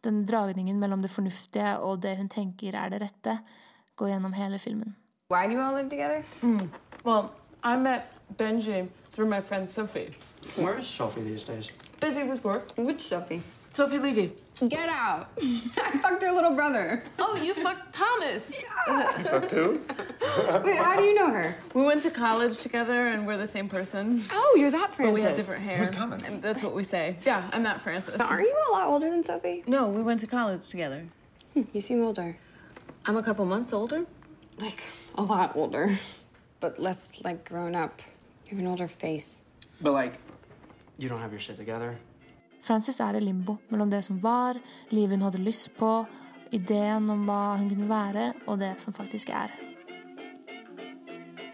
Den 0.04 0.24
dragningen 0.26 0.78
mellom 0.80 1.02
det 1.02 1.10
fornuftige 1.10 1.78
og 1.78 2.02
det 2.02 2.16
hun 2.16 2.28
tenker 2.28 2.74
er 2.78 2.88
det 2.88 3.02
rette, 3.02 3.38
går 3.96 4.12
gjennom 4.12 4.32
hele 4.32 4.58
filmen. 4.58 4.96
Why 5.30 5.46
do 5.46 5.52
you 5.52 5.60
all 5.60 5.74
live 5.74 5.90
together? 5.90 6.22
Mm. 6.42 6.70
Well, 7.04 7.30
I 7.64 7.76
met 7.76 8.02
Benji 8.38 8.88
through 9.10 9.28
my 9.28 9.40
friend 9.40 9.68
Sophie. 9.68 10.14
Where 10.56 10.78
is 10.78 10.86
Sophie 10.86 11.22
these 11.22 11.44
days? 11.44 11.72
Busy 12.00 12.22
with 12.22 12.44
work. 12.44 12.62
Which 12.76 13.00
Sophie? 13.00 13.42
Sophie 13.70 13.98
Levy. 13.98 14.32
Get 14.66 14.88
out! 14.88 15.28
I 15.40 15.98
fucked 16.02 16.22
her 16.22 16.32
little 16.32 16.50
brother. 16.52 17.04
Oh, 17.18 17.36
you 17.36 17.54
fucked 17.54 17.92
Thomas. 17.92 18.64
Yeah. 18.88 19.18
You 19.18 19.24
fucked 19.24 19.50
who? 19.50 19.72
Wait, 20.64 20.76
how 20.78 20.96
do 20.96 21.02
you 21.02 21.14
know 21.14 21.30
her? 21.30 21.54
We 21.74 21.82
went 21.84 22.02
to 22.04 22.10
college 22.10 22.58
together 22.60 23.08
and 23.08 23.26
we're 23.26 23.36
the 23.36 23.46
same 23.46 23.68
person. 23.68 24.22
Oh, 24.32 24.56
you're 24.58 24.70
that 24.70 24.94
Francis. 24.94 25.04
But 25.06 25.12
we 25.14 25.20
Francis. 25.20 25.24
have 25.26 25.36
different 25.36 25.62
hair. 25.64 25.76
Who's 25.76 25.90
Thomas? 25.90 26.28
And 26.28 26.42
that's 26.42 26.62
what 26.62 26.74
we 26.74 26.82
say. 26.84 27.16
Yeah, 27.24 27.48
I'm 27.52 27.62
not 27.62 27.82
Francis. 27.82 28.18
Now, 28.18 28.28
aren't 28.28 28.44
you 28.46 28.56
a 28.70 28.72
lot 28.72 28.88
older 28.88 29.10
than 29.10 29.22
Sophie? 29.22 29.62
No, 29.66 29.88
we 29.88 30.02
went 30.02 30.20
to 30.20 30.26
college 30.26 30.66
together. 30.68 31.04
Hmm, 31.54 31.62
you 31.74 31.80
seem 31.82 32.02
older. 32.02 32.36
I'm 33.04 33.16
a 33.18 33.22
couple 33.22 33.44
months 33.44 33.72
older. 33.74 34.06
Like, 34.58 34.82
a 35.16 35.22
lot 35.22 35.54
older. 35.54 35.90
But 36.60 36.78
less, 36.80 37.22
like, 37.24 37.46
grown 37.48 37.74
up. 37.74 38.00
You 38.46 38.56
have 38.56 38.58
an 38.60 38.66
older 38.66 38.88
face. 38.88 39.44
But, 39.82 39.92
like, 39.92 40.14
you 40.96 41.08
don't 41.10 41.20
have 41.20 41.30
your 41.30 41.40
shit 41.40 41.56
together? 41.56 41.98
Frances 42.60 43.00
er 43.00 43.16
i 43.16 43.22
limbo 43.22 43.58
mellom 43.70 43.90
det 43.90 44.02
som 44.04 44.18
var, 44.22 44.58
livet 44.90 45.16
hun 45.16 45.26
hadde 45.28 45.42
lyst 45.42 45.70
på, 45.78 46.06
ideen 46.52 47.10
om 47.10 47.26
hva 47.28 47.56
hun 47.58 47.68
kunne 47.70 47.88
være, 47.90 48.32
og 48.46 48.58
det 48.62 48.74
som 48.82 48.96
faktisk 48.96 49.30
er. 49.30 49.52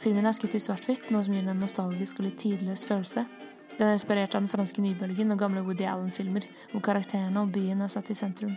Filmen 0.00 0.26
er 0.26 0.36
skutt 0.36 0.56
i 0.56 0.62
svart-hvitt, 0.62 1.10
noe 1.12 1.24
som 1.24 1.34
gir 1.34 1.46
en 1.48 1.60
nostalgisk 1.60 2.20
og 2.20 2.28
litt 2.28 2.40
tidløs 2.42 2.84
følelse. 2.88 3.26
Den 3.74 3.88
er 3.88 3.96
inspirert 3.96 4.34
av 4.34 4.44
den 4.44 4.52
franske 4.52 4.82
nybølgen 4.84 5.32
og 5.34 5.40
gamle 5.40 5.64
Woody 5.66 5.86
Allen-filmer, 5.88 6.46
hvor 6.72 6.84
karakterene 6.84 7.40
og 7.42 7.52
byen 7.54 7.82
er 7.82 7.92
satt 7.92 8.10
i 8.12 8.18
sentrum. 8.18 8.56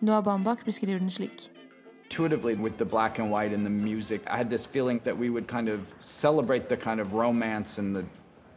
Noah 0.00 0.24
Baumbach 0.24 0.64
beskriver 0.64 0.98
den 0.98 1.10
slik. 1.10 1.50
intuitively 2.14 2.54
with 2.54 2.78
the 2.78 2.84
black 2.84 3.18
and 3.18 3.30
white 3.30 3.52
and 3.52 3.64
the 3.64 3.70
music. 3.70 4.22
I 4.28 4.36
had 4.36 4.48
this 4.48 4.66
feeling 4.66 5.00
that 5.00 5.16
we 5.16 5.30
would 5.30 5.48
kind 5.48 5.68
of 5.68 5.94
celebrate 6.04 6.68
the 6.68 6.76
kind 6.76 7.00
of 7.00 7.14
romance 7.14 7.78
and 7.78 7.96
the 7.96 8.04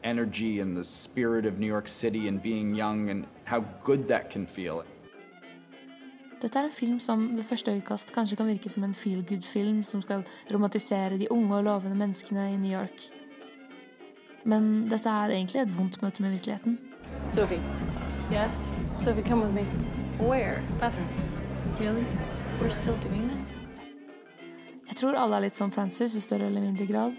energy 0.04 0.60
and 0.62 0.76
the 0.76 0.84
spirit 0.84 1.46
of 1.46 1.60
New 1.60 1.68
York 1.68 1.88
City 1.88 2.28
and 2.28 2.42
being 2.42 2.76
young 2.76 3.10
and 3.10 3.26
how 3.46 3.64
good 3.84 4.08
that 4.08 4.30
can 4.30 4.48
feel. 4.48 4.84
Dette 6.42 6.60
er 6.60 6.64
en 6.64 6.72
film 6.72 7.00
som 7.00 7.36
ved 7.36 7.44
første 7.44 7.72
øyekast 7.72 8.14
kanskje 8.14 8.38
kan 8.38 8.48
virke 8.48 8.70
som 8.70 8.84
en 8.84 8.94
feel 8.94 9.24
good-film 9.26 9.84
som 9.84 10.02
skal 10.02 10.24
romantisere 10.54 11.18
de 11.18 11.32
unge 11.32 11.56
og 11.56 11.64
lovende 11.64 11.96
menneskene 11.96 12.54
i 12.54 12.58
New 12.58 12.72
York. 12.72 13.10
Men 14.46 14.90
dette 14.90 15.10
er 15.10 15.34
egentlig 15.34 15.62
et 15.62 15.78
vondt 15.78 16.02
møte 16.02 16.22
med 16.22 16.30
virkeligheten. 16.30 16.80
Sophie. 17.28 17.62
Yes? 18.32 18.74
Sophie, 19.00 19.24
come 19.24 19.44
with 19.46 19.54
me. 19.54 19.66
Where? 20.20 20.62
Bathroom. 20.80 21.08
Really? 21.80 22.06
We're 22.62 22.70
still 22.70 22.98
doing 23.04 23.32
this? 23.32 23.66
Jeg 24.88 24.96
tror 24.96 25.18
alle 25.20 25.36
er 25.36 25.40
litt 25.40 25.56
som 25.56 25.72
Frances 25.72 26.16
i 26.16 26.22
større 26.22 26.46
eller 26.46 26.62
mindre 26.62 26.86
grad. 26.86 27.12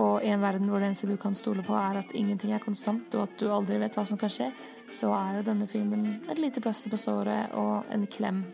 Og 0.00 0.24
i 0.24 0.30
en 0.32 0.40
verden 0.40 0.68
hvor 0.70 0.80
det 0.80 0.88
eneste 0.90 1.08
du 1.10 1.16
kan 1.20 1.34
stole 1.36 1.62
på, 1.66 1.74
er 1.76 1.98
at 2.00 2.14
ingenting 2.16 2.54
er 2.56 2.62
konstant, 2.64 3.14
og 3.14 3.26
at 3.26 3.34
du 3.40 3.50
aldri 3.52 3.76
vet 3.82 3.96
hva 3.98 4.04
som 4.08 4.18
kan 4.20 4.32
skje, 4.32 4.48
så 4.90 5.12
er 5.12 5.38
jo 5.38 5.46
denne 5.50 5.68
filmen 5.68 6.20
et 6.30 6.40
lite 6.40 6.62
plaster 6.64 6.92
på 6.92 7.00
såret 7.00 7.52
og 7.58 7.88
en 7.92 8.06
klem. 8.08 8.44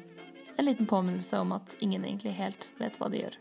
En 0.57 0.65
liten 0.67 0.87
påminnelse 0.91 1.39
om 1.39 1.53
at 1.53 1.77
ingen 1.81 2.05
egentlig 2.05 2.33
helt 2.39 2.71
vet 2.81 2.99
hva 2.99 3.11
de 3.13 3.19
gjør. 3.23 3.37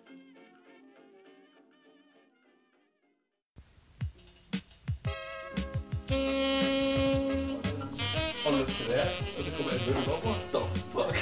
Alle 8.45 8.65
tre, 8.69 9.01
og 9.37 9.41
så 9.41 9.51
kommer 9.57 9.71
Edmund 9.73 9.97
og 9.97 10.05
bare 10.11 10.19
What 10.25 10.41
the 10.53 10.61
fuck? 10.93 11.15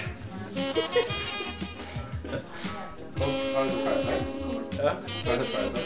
Har 3.55 3.63
du 3.63 3.69
sett 3.69 3.83
Parasite? 3.85 4.25
Ja. 4.77 4.91
Har 5.25 5.37
du 5.37 5.43
sett 5.43 5.53
Parasite? 5.53 5.82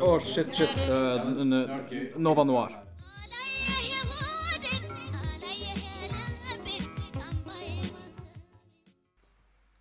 Å, 0.00 0.20
shit, 0.24 0.48
shit. 0.56 0.72
Uh, 0.88 1.28
Nova 2.16 2.44
Noir. 2.48 2.72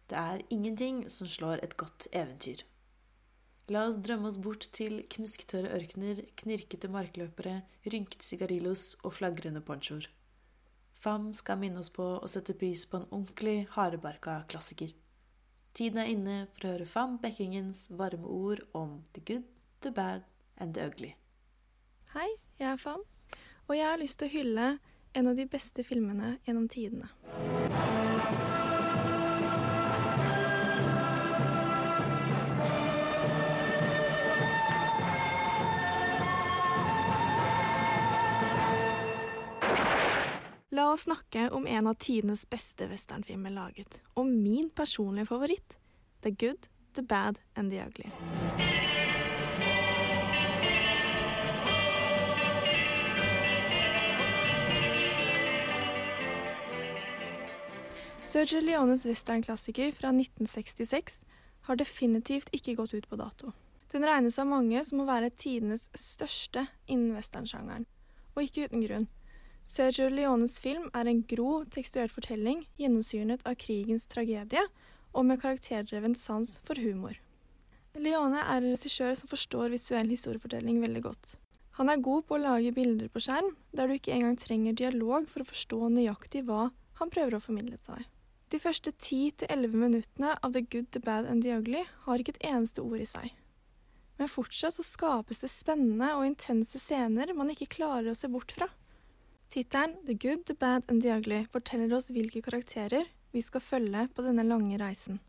Det 0.05 0.17
er 0.19 0.43
ingenting 0.51 1.05
som 1.07 1.27
slår 1.31 1.63
et 1.63 1.77
godt 1.79 2.09
eventyr. 2.11 2.65
La 3.71 3.85
oss 3.87 3.95
drømme 4.03 4.27
oss 4.27 4.35
bort 4.37 4.67
til 4.75 4.99
knusktørre 5.15 5.71
ørkener, 5.79 6.25
knirkete 6.43 6.91
markløpere, 6.91 7.61
rynkete 7.87 8.27
sigarillos 8.27 8.97
og 9.07 9.15
flagrende 9.21 9.63
ponchoer. 9.63 10.11
Fam 10.99 11.31
skal 11.37 11.63
minne 11.63 11.79
oss 11.79 11.93
på 11.93 12.19
å 12.19 12.27
sette 12.27 12.53
pris 12.59 12.83
på 12.83 12.99
en 12.99 13.09
ordentlig 13.13 13.65
hardbarka 13.79 14.41
klassiker. 14.51 14.91
Tiden 15.75 15.97
er 15.99 16.07
inne 16.07 16.35
for 16.55 16.69
å 16.69 16.69
høre 16.71 16.85
Fam 16.87 17.17
Bekkingens 17.19 17.89
varme 17.99 18.29
ord 18.31 18.61
om 18.71 19.01
the 19.11 19.19
good, 19.27 19.43
the 19.83 19.91
bad 19.91 20.23
and 20.55 20.71
the 20.73 20.85
ugly. 20.87 21.09
Hei, 22.13 22.29
jeg 22.61 22.69
er 22.69 22.79
Fam, 22.79 23.03
og 23.67 23.75
jeg 23.75 23.89
har 23.89 23.99
lyst 23.99 24.21
til 24.21 24.29
å 24.29 24.35
hylle 24.37 24.69
en 25.11 25.27
av 25.27 25.35
de 25.35 25.49
beste 25.51 25.83
filmene 25.83 26.37
gjennom 26.47 26.71
tidene. 26.71 27.11
La 40.75 40.91
oss 40.91 41.01
snakke 41.01 41.49
om 41.49 41.67
en 41.67 41.87
av 41.87 41.93
tidenes 41.93 42.41
beste 42.51 42.89
westernfilmer 42.91 43.53
laget, 43.55 44.01
og 44.19 44.27
min 44.27 44.65
personlige 44.75 45.29
favoritt, 45.29 45.77
The 46.25 46.33
Good, 46.35 46.67
The 46.97 47.03
Bad 47.03 47.39
and 47.55 47.71
The 47.71 47.85
Ugly. 47.85 48.09
Sergio 58.23 58.59
Leones 58.59 59.05
westernklassiker 59.05 59.95
fra 59.95 60.11
1966 60.11 61.21
har 61.69 61.79
definitivt 61.79 62.51
ikke 62.51 62.75
gått 62.75 62.97
ut 62.97 63.07
på 63.07 63.15
dato. 63.15 63.55
Den 63.95 64.03
regnes 64.03 64.43
av 64.43 64.51
mange 64.51 64.83
som 64.83 64.99
å 64.99 65.07
være 65.07 65.31
tidenes 65.31 65.87
største 65.95 66.67
innen 66.87 67.15
westernsjangeren, 67.15 67.87
og 68.35 68.43
ikke 68.43 68.67
uten 68.67 68.83
grunn. 68.83 69.13
Sergio 69.65 70.11
Leones 70.13 70.59
film 70.61 70.91
er 70.93 71.07
en 71.09 71.23
gro, 71.25 71.63
tekstuert 71.73 72.13
fortelling 72.13 72.59
gjennomsyret 72.77 73.41
av 73.49 73.55
krigens 73.57 74.05
tragedie 74.05 74.61
og 75.15 75.25
med 75.25 75.41
karakterdreven 75.41 76.13
sans 76.13 76.59
for 76.67 76.77
humor. 76.77 77.17
Leone 77.97 78.43
er 78.43 78.59
en 78.59 78.75
regissør 78.75 79.15
som 79.17 79.31
forstår 79.31 79.71
visuell 79.73 80.11
historiefortelling 80.13 80.83
veldig 80.83 81.01
godt. 81.07 81.33
Han 81.79 81.89
er 81.89 82.03
god 82.03 82.27
på 82.27 82.37
å 82.37 82.43
lage 82.43 82.75
bilder 82.75 83.09
på 83.09 83.23
skjerm, 83.25 83.55
der 83.73 83.89
du 83.89 83.95
ikke 83.95 84.13
engang 84.13 84.37
trenger 84.37 84.77
dialog 84.77 85.25
for 85.31 85.41
å 85.41 85.49
forstå 85.49 85.81
nøyaktig 85.97 86.45
hva 86.45 86.69
han 87.01 87.11
prøver 87.11 87.39
å 87.39 87.43
formidle 87.43 87.81
til 87.81 87.97
deg. 87.97 88.05
De 88.53 88.61
første 88.61 88.93
10-11 88.93 89.73
minuttene 89.73 90.37
av 90.45 90.53
The 90.53 90.61
Good, 90.61 90.93
The 90.93 91.01
Bad 91.01 91.25
and 91.25 91.41
The 91.41 91.57
Ugly 91.57 91.81
har 92.05 92.21
ikke 92.21 92.37
et 92.37 92.45
eneste 92.53 92.85
ord 92.85 93.01
i 93.01 93.09
seg. 93.09 93.33
Men 94.21 94.31
fortsatt 94.31 94.77
så 94.77 94.85
skapes 94.85 95.41
det 95.41 95.49
spennende 95.51 96.13
og 96.15 96.29
intense 96.29 96.79
scener 96.79 97.33
man 97.35 97.49
ikke 97.51 97.73
klarer 97.79 98.13
å 98.13 98.19
se 98.19 98.29
bort 98.31 98.53
fra. 98.53 98.69
Tittelen 99.49 99.95
The 100.05 100.13
Good, 100.13 100.45
The 100.45 100.53
Bad 100.53 100.83
and 100.87 101.01
The 101.01 101.11
Ugly 101.17 101.45
forteller 101.51 101.93
oss 101.95 102.09
hvilke 102.09 102.41
karakterer 102.41 103.05
vi 103.31 103.41
skal 103.41 103.61
følge 103.61 104.07
på 104.15 104.23
denne 104.25 104.43
lange 104.43 104.77
reisen. 104.81 105.19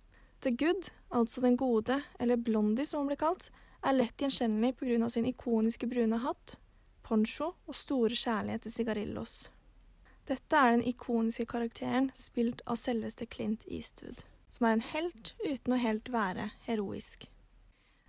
The 0.40 0.50
Good, 0.50 0.90
altså 1.10 1.40
den 1.40 1.56
gode, 1.56 2.00
eller 2.20 2.36
Blondie 2.36 2.86
som 2.86 3.00
hun 3.00 3.10
blir 3.10 3.20
kalt, 3.20 3.50
er 3.82 3.96
lett 3.96 4.18
gjenkjennelig 4.20 4.76
pga. 4.76 5.08
sin 5.08 5.26
ikoniske 5.26 5.86
brune 5.86 6.18
hatt, 6.18 6.58
poncho 7.02 7.54
og 7.66 7.74
store 7.74 8.14
kjærlighet 8.14 8.62
til 8.62 8.72
sigarillos. 8.72 9.50
Dette 10.26 10.56
er 10.56 10.72
den 10.72 10.82
ikoniske 10.82 11.46
karakteren 11.46 12.10
spilt 12.14 12.62
av 12.66 12.76
selveste 12.76 13.26
Clint 13.26 13.64
Eastwood, 13.68 14.24
som 14.48 14.66
er 14.66 14.72
en 14.72 14.86
helt 14.92 15.34
uten 15.44 15.72
å 15.72 15.82
helt 15.82 16.10
være 16.12 16.50
heroisk. 16.66 17.28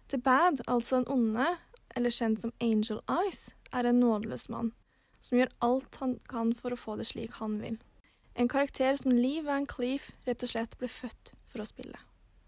The 0.09 0.17
Bad, 0.17 0.61
altså 0.67 0.95
den 0.95 1.11
onde, 1.13 1.57
eller 1.95 2.09
kjent 2.09 2.41
som 2.41 2.53
Angel 2.61 3.01
Eyes, 3.09 3.53
er 3.73 3.85
en 3.85 3.99
nådeløs 3.99 4.49
mann 4.49 4.73
som 5.27 5.39
gjør 5.41 5.51
alt 5.65 5.99
han 6.01 6.17
kan 6.31 6.53
for 6.55 6.71
å 6.71 6.79
få 6.79 6.95
det 6.99 7.09
slik 7.09 7.35
han 7.41 7.59
vil. 7.59 7.77
En 8.37 8.47
karakter 8.47 8.95
som 8.95 9.11
Lee 9.11 9.43
Van 9.43 9.65
Cleef 9.67 10.11
rett 10.27 10.43
og 10.45 10.51
slett 10.53 10.77
ble 10.79 10.87
født 10.91 11.33
for 11.51 11.63
å 11.63 11.67
spille. 11.67 11.99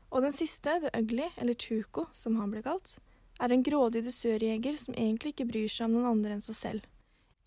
Og 0.09 0.23
den 0.25 0.33
siste, 0.33 0.79
The 0.81 0.91
Ugly, 0.97 1.27
eller 1.37 1.57
Tuco 1.57 2.07
som 2.13 2.37
han 2.39 2.53
ble 2.53 2.63
kalt, 2.65 2.95
er 3.39 3.53
en 3.53 3.63
grådig 3.63 4.03
dusørjeger 4.05 4.77
som 4.79 4.95
egentlig 4.95 5.33
ikke 5.33 5.49
bryr 5.51 5.69
seg 5.71 5.87
om 5.87 5.97
noen 5.97 6.09
andre 6.13 6.37
enn 6.37 6.45
seg 6.45 6.57
selv. 6.57 6.87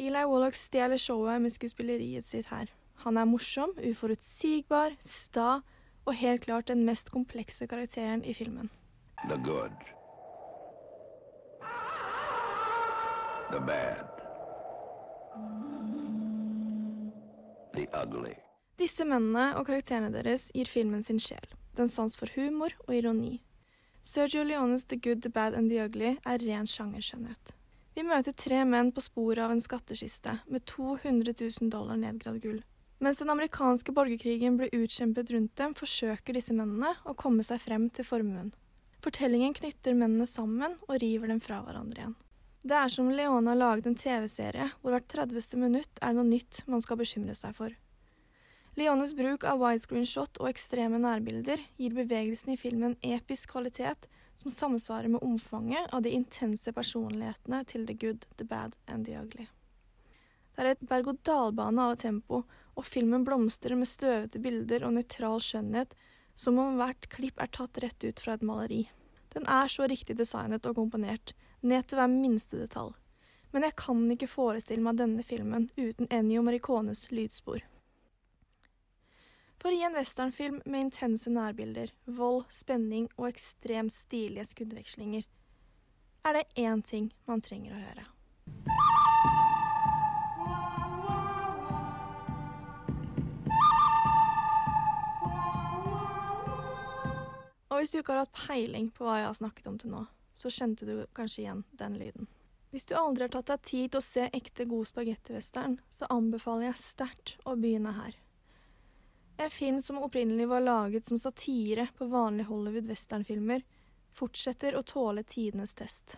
Eli 0.01 0.23
Wallach 0.27 0.57
stjeler 0.59 1.01
showet 1.01 1.43
med 1.43 1.55
skuespilleriet 1.55 2.27
sitt 2.27 2.49
her. 2.53 2.71
Han 3.05 3.19
er 3.19 3.29
morsom, 3.29 3.75
uforutsigbar, 3.79 4.97
sta 4.99 5.61
og 6.07 6.15
helt 6.19 6.47
klart 6.47 6.71
den 6.71 6.87
mest 6.87 7.13
komplekse 7.15 7.69
karakteren 7.71 8.25
i 8.25 8.35
filmen. 8.35 8.71
The 9.29 9.39
good. 9.39 9.77
The 13.53 13.61
bad. 13.61 14.12
Disse 18.81 19.07
mennene 19.07 19.53
og 19.59 19.67
karakterene 19.69 20.11
deres 20.13 20.51
gir 20.57 20.69
filmen 20.69 21.03
sin 21.07 21.21
sjel, 21.23 21.45
den 21.79 21.89
sans 21.89 22.17
for 22.19 22.31
humor 22.37 22.75
og 22.87 22.95
ironi. 22.97 23.41
Sergio 24.03 24.43
Leones 24.43 24.85
The 24.91 24.97
Good, 24.97 25.23
The 25.23 25.31
Bad 25.31 25.55
and 25.55 25.71
The 25.71 25.85
Ugly 25.85 26.17
er 26.27 26.43
ren 26.43 26.67
sjangerskjønnhet. 26.67 27.53
Vi 27.95 28.03
møter 28.09 28.33
tre 28.33 28.63
menn 28.65 28.91
på 28.93 29.05
sporet 29.05 29.45
av 29.45 29.53
en 29.53 29.61
skattkiste 29.63 30.39
med 30.49 30.65
200 30.67 31.35
000 31.39 31.71
dollar 31.71 32.01
nedgravd 32.01 32.43
gull. 32.43 32.61
Mens 33.03 33.19
den 33.21 33.31
amerikanske 33.31 33.93
borgerkrigen 33.93 34.57
blir 34.59 34.73
utkjempet 34.73 35.31
rundt 35.35 35.57
dem, 35.59 35.75
forsøker 35.75 36.37
disse 36.37 36.55
mennene 36.55 36.95
å 37.05 37.15
komme 37.19 37.45
seg 37.47 37.61
frem 37.63 37.89
til 37.91 38.07
formuen. 38.07 38.53
Fortellingen 39.03 39.55
knytter 39.59 39.97
mennene 39.99 40.27
sammen 40.31 40.77
og 40.89 41.01
river 41.03 41.33
dem 41.33 41.41
fra 41.43 41.61
hverandre 41.67 42.05
igjen. 42.05 42.15
Det 42.63 42.77
er 42.79 42.91
som 42.95 43.09
Leone 43.11 43.51
har 43.51 43.59
laget 43.59 43.89
en 43.91 43.97
TV-serie 43.99 44.69
hvor 44.81 44.95
hvert 44.95 45.09
30. 45.11 45.57
minutt 45.59 45.99
er 45.99 46.13
noe 46.15 46.29
nytt 46.29 46.61
man 46.71 46.83
skal 46.85 47.01
bekymre 47.01 47.35
seg 47.35 47.57
for. 47.57 47.75
Leones 48.79 49.17
bruk 49.19 49.43
av 49.45 49.59
widescreen 49.59 50.07
shot 50.07 50.39
og 50.39 50.47
ekstreme 50.53 51.01
nærbilder 51.03 51.59
gir 51.77 51.97
bevegelsen 51.97 52.55
i 52.55 52.61
filmen 52.61 52.95
episk 53.03 53.51
kvalitet 53.57 54.07
som 54.39 54.55
samsvarer 54.55 55.11
med 55.11 55.27
omfanget 55.27 55.91
av 55.91 56.07
de 56.07 56.15
intense 56.15 56.71
personlighetene 56.73 57.65
til 57.67 57.85
The 57.91 57.99
Good, 57.99 58.31
The 58.39 58.47
Bad 58.47 58.79
and 58.87 59.11
The 59.11 59.19
Ugly. 59.19 59.51
Det 60.55 60.63
er 60.63 60.73
et 60.77 60.87
berg-og-dal-bane 60.87 61.91
av 61.91 61.99
tempo, 61.99 62.45
og 62.79 62.87
filmen 62.87 63.27
blomstrer 63.27 63.75
med 63.77 63.91
støvete 63.91 64.39
bilder 64.43 64.87
og 64.87 64.95
nøytral 64.97 65.43
skjønnhet, 65.43 65.97
som 66.39 66.63
om 66.63 66.79
hvert 66.79 67.11
klipp 67.11 67.43
er 67.43 67.51
tatt 67.51 67.83
rett 67.83 68.07
ut 68.07 68.23
fra 68.23 68.37
et 68.37 68.47
maleri. 68.47 68.85
Den 69.35 69.49
er 69.51 69.71
så 69.73 69.89
riktig 69.91 70.17
designet 70.19 70.69
og 70.69 70.77
komponert, 70.79 71.35
ned 71.63 71.87
til 71.87 71.99
hver 71.99 72.11
minste 72.11 72.59
detalj. 72.61 72.95
Men 73.53 73.67
jeg 73.67 73.77
kan 73.77 74.01
ikke 74.15 74.31
forestille 74.31 74.85
meg 74.85 74.99
denne 74.99 75.23
filmen 75.27 75.69
uten 75.77 76.09
Ennio 76.11 76.43
Maricones 76.43 77.05
lydspor. 77.13 77.61
For 79.63 79.71
i 79.71 79.83
en 79.87 79.95
westernfilm 79.95 80.63
med 80.67 80.89
intense 80.89 81.31
nærbilder, 81.31 81.93
vold, 82.07 82.49
spenning 82.51 83.07
og 83.17 83.29
ekstremt 83.29 83.95
stilige 83.95 84.49
skuddvekslinger 84.49 85.29
er 86.25 86.33
det 86.39 86.45
én 86.59 86.83
ting 86.83 87.13
man 87.27 87.43
trenger 87.43 87.77
å 87.77 87.83
høre. 87.83 88.07
Og 97.71 97.79
hvis 97.79 97.91
du 97.91 97.99
ikke 97.99 98.15
har 98.15 98.25
hatt 98.25 98.35
peiling 98.49 98.91
på 98.95 99.07
hva 99.07 99.21
jeg 99.21 99.31
har 99.31 99.39
snakket 99.39 99.71
om 99.71 99.79
til 99.81 99.95
nå, 99.95 100.03
så 100.43 100.51
kjente 100.51 100.89
du 100.89 100.95
kanskje 101.15 101.45
igjen 101.45 101.63
den 101.79 101.99
lyden. 102.01 102.29
Hvis 102.73 102.89
du 102.89 102.95
aldri 102.97 103.27
har 103.27 103.33
tatt 103.35 103.51
deg 103.51 103.65
tid 103.69 103.93
til 103.93 104.01
å 104.01 104.05
se 104.05 104.27
ekte 104.33 104.65
god 104.67 104.89
spagettivestern, 104.89 105.77
så 105.93 106.09
anbefaler 106.11 106.71
jeg 106.71 106.81
sterkt 106.81 107.35
å 107.45 107.55
begynne 107.61 107.93
her. 107.99 108.17
En 109.37 109.53
film 109.53 109.81
som 109.85 110.01
opprinnelig 110.01 110.47
var 110.49 110.65
laget 110.65 111.09
som 111.09 111.21
satire 111.21 111.89
på 111.99 112.09
vanlige 112.09 112.49
Hollywood-westernfilmer, 112.49 113.65
fortsetter 114.13 114.77
å 114.77 114.85
tåle 114.89 115.25
tidenes 115.25 115.75
test. 115.77 116.17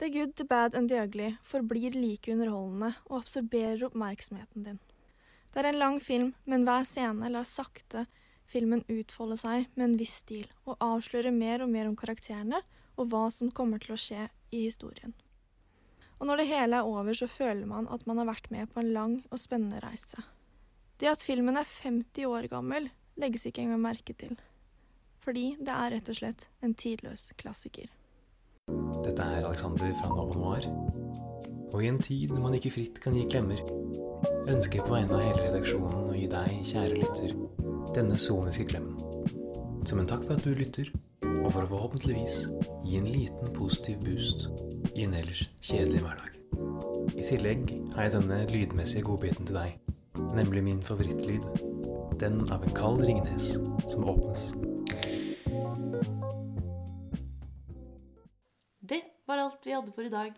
The 0.00 0.08
Good, 0.12 0.34
The 0.36 0.44
Bad 0.48 0.74
and 0.74 0.88
The 0.88 1.04
Ugly 1.04 1.28
forblir 1.44 1.94
like 1.96 2.32
underholdende 2.32 2.94
og 3.10 3.22
absorberer 3.22 3.84
oppmerksomheten 3.86 4.66
din. 4.66 4.80
Det 5.52 5.60
er 5.60 5.68
en 5.68 5.80
lang 5.80 6.00
film, 6.00 6.32
men 6.48 6.64
hver 6.64 6.88
scene 6.88 7.28
lar 7.32 7.44
sakte 7.48 8.06
filmen 8.48 8.84
utfolde 8.88 9.36
seg 9.40 9.68
med 9.74 9.90
en 9.90 9.98
viss 10.00 10.22
stil, 10.24 10.48
og 10.64 10.80
avslører 10.80 11.36
mer 11.36 11.64
og 11.64 11.72
mer 11.72 11.88
om 11.88 11.96
karakterene 11.96 12.62
og 12.96 13.10
hva 13.12 13.26
som 13.32 13.52
kommer 13.54 13.82
til 13.82 13.94
å 13.94 14.00
skje 14.00 14.26
i 14.52 14.66
historien. 14.66 15.14
Og 16.20 16.28
når 16.28 16.38
det 16.42 16.50
hele 16.52 16.78
er 16.78 16.86
over, 16.86 17.16
så 17.18 17.26
føler 17.26 17.66
man 17.66 17.88
at 17.90 18.04
man 18.06 18.20
har 18.20 18.28
vært 18.28 18.50
med 18.54 18.70
på 18.70 18.78
en 18.82 18.92
lang 18.94 19.16
og 19.30 19.40
spennende 19.42 19.80
reise. 19.82 20.22
Det 21.00 21.08
at 21.10 21.24
filmen 21.24 21.58
er 21.58 21.66
50 21.66 22.28
år 22.30 22.46
gammel, 22.52 22.86
legges 23.18 23.48
ikke 23.48 23.64
engang 23.64 23.82
merke 23.82 24.14
til. 24.14 24.36
Fordi 25.22 25.56
det 25.58 25.74
er 25.74 25.96
rett 25.96 26.12
og 26.12 26.18
slett 26.18 26.46
en 26.62 26.76
tidløs 26.78 27.32
klassiker. 27.40 27.90
Dette 29.02 29.22
er 29.22 29.42
Alexander 29.42 29.90
fra 29.98 30.12
Nova 30.12 30.38
Noir. 30.38 30.68
Og 31.72 31.82
i 31.82 31.90
en 31.90 31.98
tid 31.98 32.30
når 32.30 32.44
man 32.44 32.54
ikke 32.54 32.70
fritt 32.74 33.00
kan 33.02 33.16
gi 33.18 33.24
klemmer, 33.26 33.58
ønsker 34.46 34.78
jeg 34.78 34.86
på 34.86 34.94
vegne 34.94 35.16
av 35.16 35.24
hele 35.26 35.46
redaksjonen 35.48 36.10
å 36.12 36.14
gi 36.14 36.28
deg, 36.30 36.58
kjære 36.70 37.00
lytter, 37.00 37.34
denne 37.96 38.18
soniske 38.20 38.68
klemmen. 38.70 38.94
Som 39.88 39.98
en 39.98 40.10
takk 40.10 40.22
for 40.28 40.38
at 40.38 40.46
du 40.46 40.54
lytter, 40.54 40.92
og 41.22 41.48
for 41.52 41.64
å 41.64 41.70
forhåpentligvis 41.70 42.36
gi 42.86 42.98
en 42.98 43.08
liten 43.08 43.52
positiv 43.56 44.00
boost 44.04 44.48
i 44.94 45.06
en 45.06 45.16
ellers 45.18 45.46
kjedelig 45.64 46.02
hverdag. 46.04 46.38
I 47.18 47.24
tillegg 47.26 47.72
har 47.94 48.06
jeg 48.06 48.14
denne 48.16 48.38
lydmessige 48.50 49.06
godbiten 49.06 49.48
til 49.48 49.58
deg, 49.58 49.76
nemlig 50.36 50.62
min 50.66 50.82
favorittlyd, 50.84 51.46
den 52.20 52.40
av 52.54 52.62
en 52.62 52.76
kald 52.76 53.02
ringnes 53.06 53.54
som 53.90 54.06
åpnes. 54.08 54.52
Det 58.80 59.02
var 59.26 59.42
alt 59.42 59.66
vi 59.66 59.76
hadde 59.76 59.94
for 59.94 60.06
i 60.06 60.12
dag. 60.12 60.34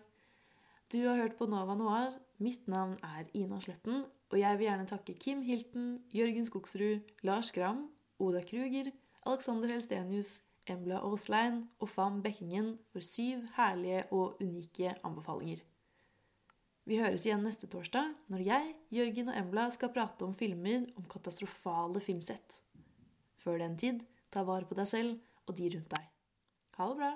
Du 0.91 1.01
har 1.07 1.17
hørt 1.17 1.37
på 1.39 1.49
Nova 1.49 1.75
Noir. 1.75 2.13
Mitt 2.37 2.67
navn 2.67 2.97
er 3.03 3.29
Ina 3.33 3.61
Sletten, 3.63 4.03
og 4.31 4.35
jeg 4.39 4.57
vil 4.59 4.67
gjerne 4.67 4.87
takke 4.89 5.15
Kim 5.19 5.41
Hilton, 5.45 6.01
Jørgen 6.11 6.45
Skogsrud, 6.45 7.13
Lars 7.23 7.51
Gram, 7.55 7.85
Oda 8.19 8.41
Kruger, 8.43 8.91
Alexander 9.25 9.71
Helstenius, 9.71 10.41
Embla 10.65 10.99
Aaslein 11.05 11.63
og 11.79 11.89
Fam 11.91 12.21
Bekkingen 12.25 12.75
for 12.93 13.05
syv 13.05 13.43
herlige 13.57 14.05
og 14.15 14.41
unike 14.41 14.95
anbefalinger. 15.05 15.61
Vi 16.85 16.97
høres 17.01 17.25
igjen 17.25 17.45
neste 17.45 17.69
torsdag 17.69 18.11
når 18.29 18.43
jeg, 18.45 18.73
Jørgen 18.93 19.29
og 19.33 19.37
Embla 19.39 19.67
skal 19.73 19.93
prate 19.93 20.25
om 20.25 20.33
filmer 20.37 20.85
om 20.97 21.05
katastrofale 21.09 22.01
filmsett. 22.01 22.61
Før 23.41 23.61
den 23.61 23.77
tid, 23.77 24.01
ta 24.33 24.45
vare 24.45 24.69
på 24.69 24.77
deg 24.77 24.89
selv 24.89 25.17
og 25.45 25.57
de 25.57 25.69
rundt 25.75 25.93
deg. 25.97 26.11
Ha 26.77 26.89
det 26.89 26.99
bra! 27.01 27.13